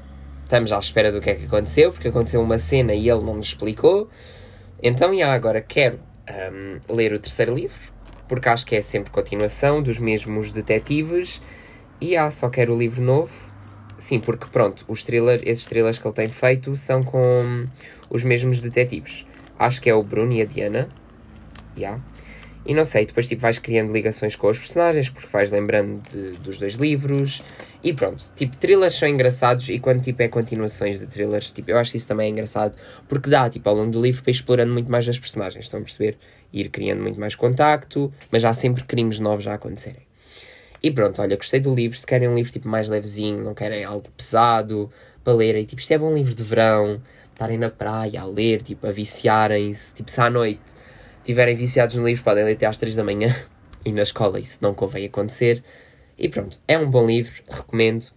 [0.46, 3.36] estamos à espera do que é que aconteceu, porque aconteceu uma cena e ele não
[3.36, 4.10] nos explicou.
[4.82, 7.80] Então, e agora quero um, ler o terceiro livro,
[8.28, 11.42] porque acho que é sempre continuação dos mesmos detetives.
[12.02, 13.32] E ah, só quero o livro novo.
[13.98, 17.66] Sim, porque pronto, os thriller, esses thrillers que ele tem feito são com
[18.10, 19.26] os mesmos detetives.
[19.58, 20.90] Acho que é o Bruno e a Diana.
[21.78, 22.02] Yeah.
[22.66, 26.32] E não sei, depois tipo, vais criando ligações com os personagens, porque vais lembrando de,
[26.40, 27.44] dos dois livros.
[27.86, 31.78] E pronto, tipo, thrillers são engraçados e quando tipo é continuações de thrillers, tipo, eu
[31.78, 32.76] acho que isso também é engraçado,
[33.08, 35.80] porque dá, tipo, ao longo do livro para ir explorando muito mais as personagens, estão
[35.80, 36.18] a perceber?
[36.52, 40.02] Ir criando muito mais contacto, mas há sempre crimes novos a acontecerem.
[40.82, 43.86] E pronto, olha, gostei do livro, se querem um livro tipo mais levezinho, não querem
[43.86, 44.92] algo pesado
[45.24, 47.00] para ler, e tipo, isto é bom livro de verão,
[47.34, 50.60] estarem na praia a ler, tipo, a viciarem-se, tipo, se à noite
[51.20, 53.32] estiverem viciados no livro, podem ler até às 3 da manhã,
[53.86, 55.64] e na escola isso não convém acontecer.
[56.18, 58.08] E pronto, é um bom livro, recomendo.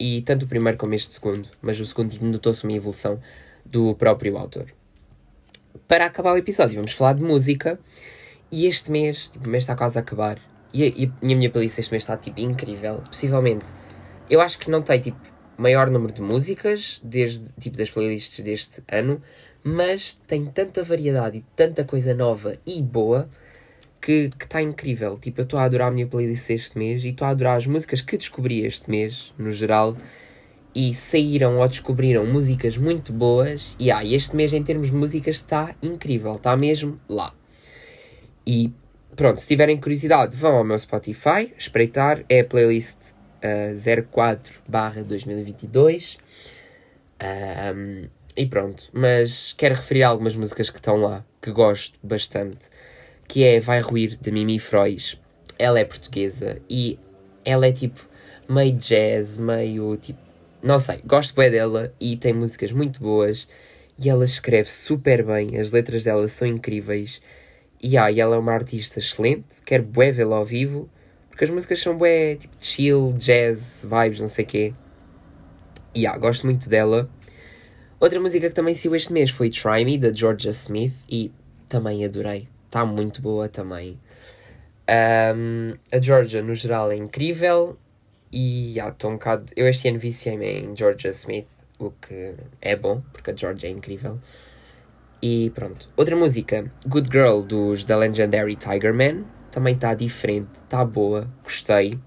[0.00, 3.20] E tanto o primeiro como este segundo, mas o segundo notou-se uma evolução
[3.64, 4.66] do próprio autor.
[5.86, 7.78] Para acabar o episódio, vamos falar de música.
[8.50, 10.38] E este mês, tipo, o mês está quase a acabar.
[10.72, 13.02] E a, e a minha playlist este mês está tipo incrível.
[13.06, 13.72] Possivelmente,
[14.30, 15.20] eu acho que não tem tipo
[15.56, 19.20] maior número de músicas desde tipo das playlists deste ano,
[19.62, 23.28] mas tem tanta variedade e tanta coisa nova e boa
[24.02, 25.16] que está incrível.
[25.16, 27.66] Tipo, eu estou a adorar a minha playlist este mês e estou a adorar as
[27.66, 29.96] músicas que descobri este mês, no geral.
[30.74, 33.76] E saíram ou descobriram músicas muito boas.
[33.78, 36.34] E ah, este mês, em termos de músicas, está incrível.
[36.34, 37.32] Está mesmo lá.
[38.44, 38.72] E
[39.14, 42.24] pronto, se tiverem curiosidade, vão ao meu Spotify, espreitar.
[42.28, 42.98] É a playlist
[43.42, 44.62] uh, 04
[45.06, 46.18] 2022.
[47.22, 52.71] Um, e pronto, mas quero referir algumas músicas que estão lá, que gosto bastante
[53.32, 55.18] que é Vai Ruir, de Mimi Frois.
[55.58, 56.98] Ela é portuguesa e
[57.42, 58.06] ela é tipo
[58.46, 60.18] meio jazz, meio tipo.
[60.62, 63.48] Não sei, gosto bem dela e tem músicas muito boas
[63.98, 67.22] e ela escreve super bem, as letras dela são incríveis
[67.82, 70.90] e, ah, e ela é uma artista excelente, quero bué vê-la ao vivo
[71.30, 74.74] porque as músicas são bué tipo chill, jazz, vibes, não sei o quê.
[75.94, 77.08] E ah, gosto muito dela.
[77.98, 81.32] Outra música que também saiu este mês foi Try Me, da Georgia Smith, e
[81.66, 84.00] também adorei está muito boa também.
[84.88, 87.76] Um, a Georgia, no geral, é incrível.
[88.32, 89.52] E yeah, estou um bocado.
[89.54, 91.46] Eu este ano viciei-me em Georgia Smith,
[91.78, 94.18] o que é bom, porque a Georgia é incrível.
[95.20, 95.90] E pronto.
[95.96, 99.24] Outra música, Good Girl, dos The Legendary Tiger Man.
[99.50, 102.00] Também está diferente, está boa, gostei.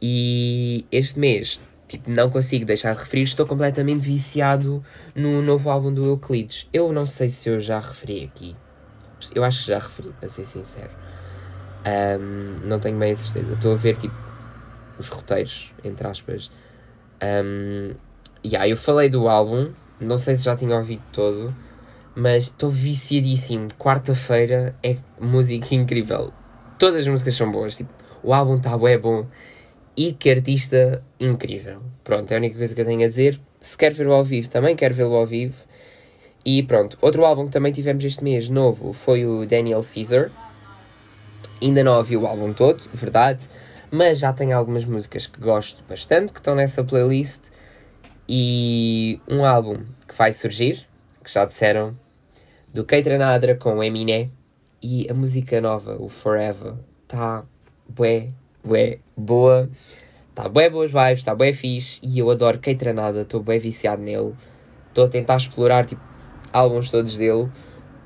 [0.00, 4.82] E este mês, tipo, não consigo deixar de referir, estou completamente viciado
[5.14, 6.66] no novo álbum do Euclides.
[6.72, 8.56] Eu não sei se eu já referi aqui,
[9.34, 10.90] eu acho que já referi, para ser sincero.
[11.86, 13.54] Um, não tenho bem a certeza.
[13.54, 14.14] Estou a ver, tipo,
[14.98, 16.50] os roteiros, entre aspas.
[17.22, 17.94] Um,
[18.44, 21.54] yeah, eu falei do álbum, não sei se já tinha ouvido todo,
[22.14, 23.68] mas estou viciadíssimo.
[23.78, 26.32] Quarta-feira é música incrível.
[26.78, 29.26] Todas as músicas são boas, tipo, o álbum está é bom.
[29.96, 31.82] E que artista incrível.
[32.04, 33.38] Pronto, é a única coisa que eu tenho a dizer.
[33.60, 35.56] Se quer ver o ao vivo, também quero vê-lo ao vivo.
[36.44, 40.30] E pronto, outro álbum que também tivemos este mês novo foi o Daniel Caesar.
[41.60, 43.46] Ainda não ouvi o álbum todo, verdade,
[43.90, 47.50] mas já tenho algumas músicas que gosto bastante, que estão nessa playlist.
[48.26, 50.86] E um álbum que vai surgir,
[51.22, 51.96] que já disseram,
[52.72, 54.30] do Keitra Nadra com Eminem.
[54.82, 57.44] E a música nova, o Forever, está
[57.86, 58.30] bué,
[58.64, 59.68] bué, boa.
[60.30, 62.00] Está bué boas vibes, está bué fixe.
[62.02, 64.32] E eu adoro Keitra Nada, estou bué viciado nele.
[64.88, 66.00] Estou a tentar explorar, tipo,
[66.52, 67.48] álbuns todos dele.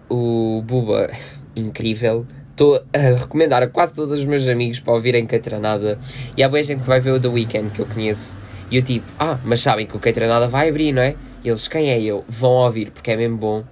[0.08, 1.10] O Buba,
[1.56, 2.26] incrível.
[2.50, 5.98] Estou a recomendar a quase todos os meus amigos para ouvirem Catranada.
[6.36, 8.38] E há boa gente que vai ver o The Weeknd que eu conheço.
[8.70, 11.16] E eu tipo, ah, mas sabem que o Catranada vai abrir, não é?
[11.42, 12.24] E eles, quem é eu?
[12.28, 13.64] Vão ouvir porque é mesmo bom.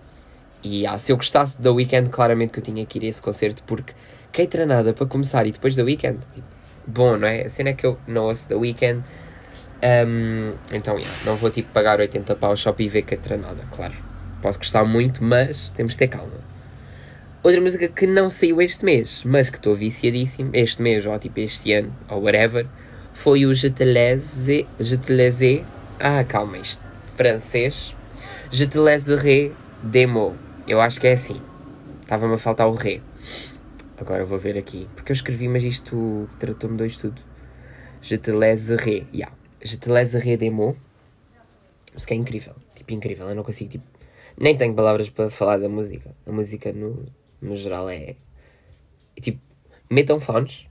[0.65, 3.09] E ah, se eu gostasse do The Weeknd, claramente que eu tinha que ir a
[3.09, 3.93] esse concerto porque
[4.33, 6.47] Catranada para começar e depois The Weeknd, tipo,
[6.87, 7.43] bom, não é?
[7.43, 9.03] A cena é que eu não ouço The Weeknd.
[9.85, 14.12] Um, então, yeah, não vou tipo pagar 80 paus só para ir ver Catranada, claro.
[14.43, 16.43] Posso gostar muito, mas temos de ter calma.
[17.45, 21.41] Outra música que não saiu este mês, mas que estou viciadíssimo, este mês, ou tipo
[21.41, 22.67] este ano, ou whatever,
[23.15, 25.65] foi o Je te laisse,
[26.01, 26.83] ah, calma, isto,
[27.17, 27.95] francês,
[28.51, 30.37] Je te laisserai demo.
[30.69, 31.41] Eu acho que é assim.
[32.03, 33.01] Estava-me a faltar o ré.
[33.97, 34.89] Agora vou ver aqui.
[34.95, 37.23] Porque eu escrevi, mas isto tratou-me dois tudo.
[38.03, 39.35] Je te laisserai, yeah.
[39.63, 40.77] Je te laisserai demo.
[41.95, 42.55] Mas que é incrível.
[42.75, 43.29] Tipo, incrível.
[43.29, 43.85] Eu não consigo, tipo,
[44.39, 46.15] nem tenho palavras para falar da música.
[46.27, 47.07] A música, no,
[47.41, 48.17] no geral, é,
[49.17, 49.41] é tipo,
[49.91, 50.67] metam fones,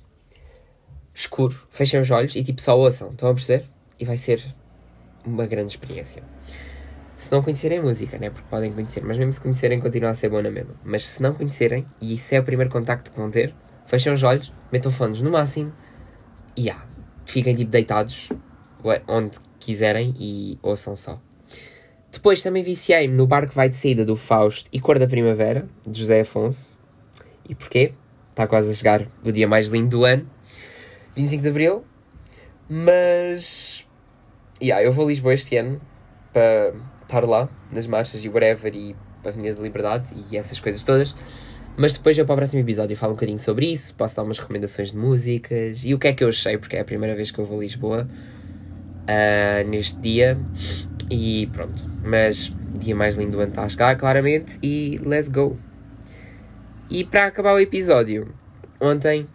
[1.14, 3.12] escuro, fechem os olhos e tipo, só ouçam.
[3.12, 3.68] Estão a perceber?
[4.00, 4.44] E vai ser
[5.26, 6.24] uma grande experiência.
[7.16, 8.32] Se não conhecerem música, né?
[8.32, 10.74] Porque podem conhecer, mas mesmo se conhecerem, continua a ser boa na mesma.
[10.84, 13.54] Mas se não conhecerem, e isso é o primeiro contacto que vão ter,
[13.86, 15.72] fechem os olhos, metam fones no máximo
[16.56, 16.84] e yeah,
[17.26, 18.30] fiquem tipo deitados
[19.08, 21.22] onde quiserem e ouçam só.
[22.12, 26.00] Depois também viciei no barco vai de saída do Fausto e Cor da Primavera, de
[26.00, 26.78] José Afonso.
[27.48, 27.94] E porquê?
[28.32, 30.30] Está quase a chegar o dia mais lindo do ano,
[31.16, 31.86] 25 de Abril.
[32.70, 33.86] Mas.
[34.62, 35.82] Yeah, eu vou a Lisboa este ano
[36.32, 38.96] para estar lá, nas marchas e whatever, e
[39.30, 41.16] Avenida da Liberdade e essas coisas todas.
[41.78, 44.38] Mas depois eu para o próximo episódio falo um bocadinho sobre isso, posso dar umas
[44.38, 47.32] recomendações de músicas e o que é que eu achei, porque é a primeira vez
[47.32, 48.08] que eu vou a Lisboa
[49.04, 50.38] uh, neste dia.
[51.12, 55.60] E pronto, mas dia mais lindo do ano está a chegar, claramente, e let's go!
[56.90, 58.34] E para acabar o episódio,
[58.80, 59.28] ontem,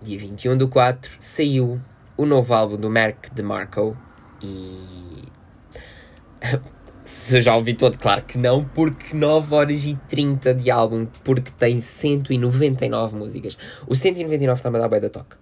[0.00, 1.80] dia 21 do 4, saiu
[2.16, 3.96] o novo álbum do Mark DeMarco
[4.40, 5.24] e
[7.02, 11.50] se já ouvi todo, claro que não, porque 9 horas e 30 de álbum, porque
[11.58, 13.58] tem 199 músicas.
[13.88, 15.34] O 199 está-me a dar bem da toque.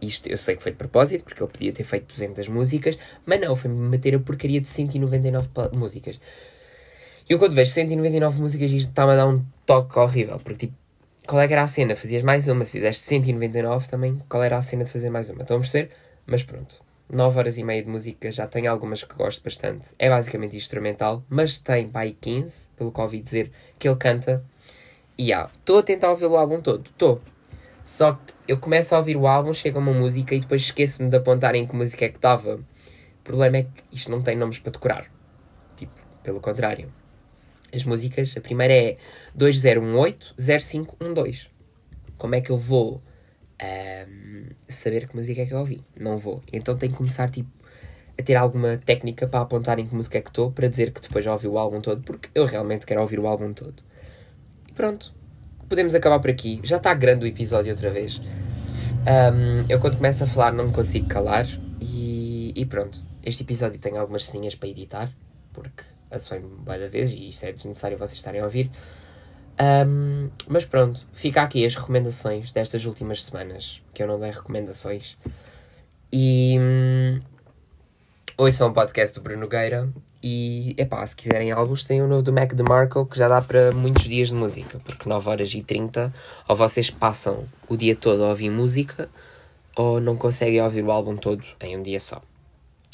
[0.00, 3.40] Isto eu sei que foi de propósito, porque ele podia ter feito 200 músicas, mas
[3.40, 6.20] não, foi-me meter a porcaria de 199 músicas.
[7.28, 10.74] E eu quando vejo 199 músicas, isto está-me a dar um toque horrível, porque tipo,
[11.26, 11.94] qual é que era a cena?
[11.94, 15.42] Fazias mais uma, se fizeste 199 também, qual era a cena de fazer mais uma?
[15.42, 15.90] Estão a perceber?
[16.26, 16.82] Mas pronto.
[17.12, 19.88] 9 horas e meia de música, já tem algumas que gosto bastante.
[19.98, 24.44] É basicamente instrumental, mas tem pai 15, pelo que ouvi dizer, que ele canta.
[25.18, 27.20] E ah, estou a tentar ouvir o álbum todo, estou.
[27.84, 31.16] Só que eu começo a ouvir o álbum, chega uma música e depois esqueço-me de
[31.16, 32.56] apontar em que música é que estava.
[32.56, 35.10] O problema é que isto não tem nomes para decorar.
[35.76, 36.92] Tipo, pelo contrário.
[37.72, 38.96] As músicas, a primeira é
[39.38, 41.46] 2018-0512.
[42.18, 43.00] Como é que eu vou
[43.60, 45.84] um, saber que música é que eu ouvi.
[45.98, 46.42] Não vou.
[46.52, 47.50] Então tenho que começar tipo,
[48.18, 51.00] a ter alguma técnica para apontar em que música é que estou, para dizer que
[51.00, 53.82] depois já ouvi o álbum todo, porque eu realmente quero ouvir o álbum todo.
[54.68, 55.14] E pronto.
[55.70, 56.60] Podemos acabar por aqui.
[56.64, 58.20] Já está grande o episódio outra vez.
[58.20, 61.46] Um, eu quando começo a falar não me consigo calar
[61.80, 63.00] e, e pronto.
[63.24, 65.12] Este episódio tem algumas ceninhas para editar,
[65.52, 68.68] porque assoei-me bem da vez e isto é desnecessário vocês estarem a ouvir.
[69.86, 75.16] Um, mas pronto, fica aqui as recomendações destas últimas semanas, que eu não dei recomendações.
[76.12, 77.20] E hum,
[78.36, 79.88] ouçam o podcast do Bruno Gueira.
[80.22, 83.72] E epá, se quiserem álbuns, tem o novo do Mac DeMarco que já dá para
[83.72, 86.12] muitos dias de música, porque 9 horas e 30,
[86.46, 89.08] ou vocês passam o dia todo a ouvir música,
[89.74, 92.20] ou não conseguem ouvir o álbum todo em um dia só.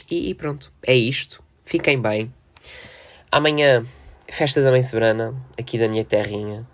[0.08, 1.42] E, e pronto, é isto.
[1.64, 2.32] Fiquem bem.
[3.30, 3.84] Amanhã
[4.28, 6.66] festa da Mãe Soberana, aqui da minha terrinha.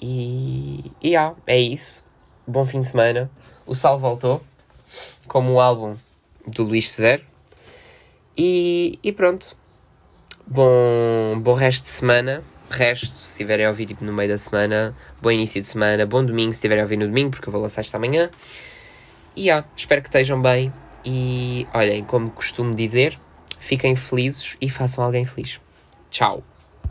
[0.00, 2.04] E, e ah, é isso.
[2.46, 3.30] Bom fim de semana.
[3.66, 4.42] O Sal voltou,
[5.26, 5.96] como o álbum
[6.46, 7.22] do Luís Severo.
[8.36, 9.56] E, e pronto.
[10.46, 12.42] Bom, bom resto de semana.
[12.70, 16.24] Resto, se estiverem a ouvir tipo, no meio da semana, bom início de semana, bom
[16.24, 18.30] domingo, se estiverem a ouvir no domingo, porque eu vou lançar esta manhã.
[19.36, 20.72] E ah, espero que estejam bem.
[21.04, 23.18] E olhem, como costumo dizer,
[23.58, 25.60] fiquem felizes e façam alguém feliz.
[26.10, 26.42] Tchau.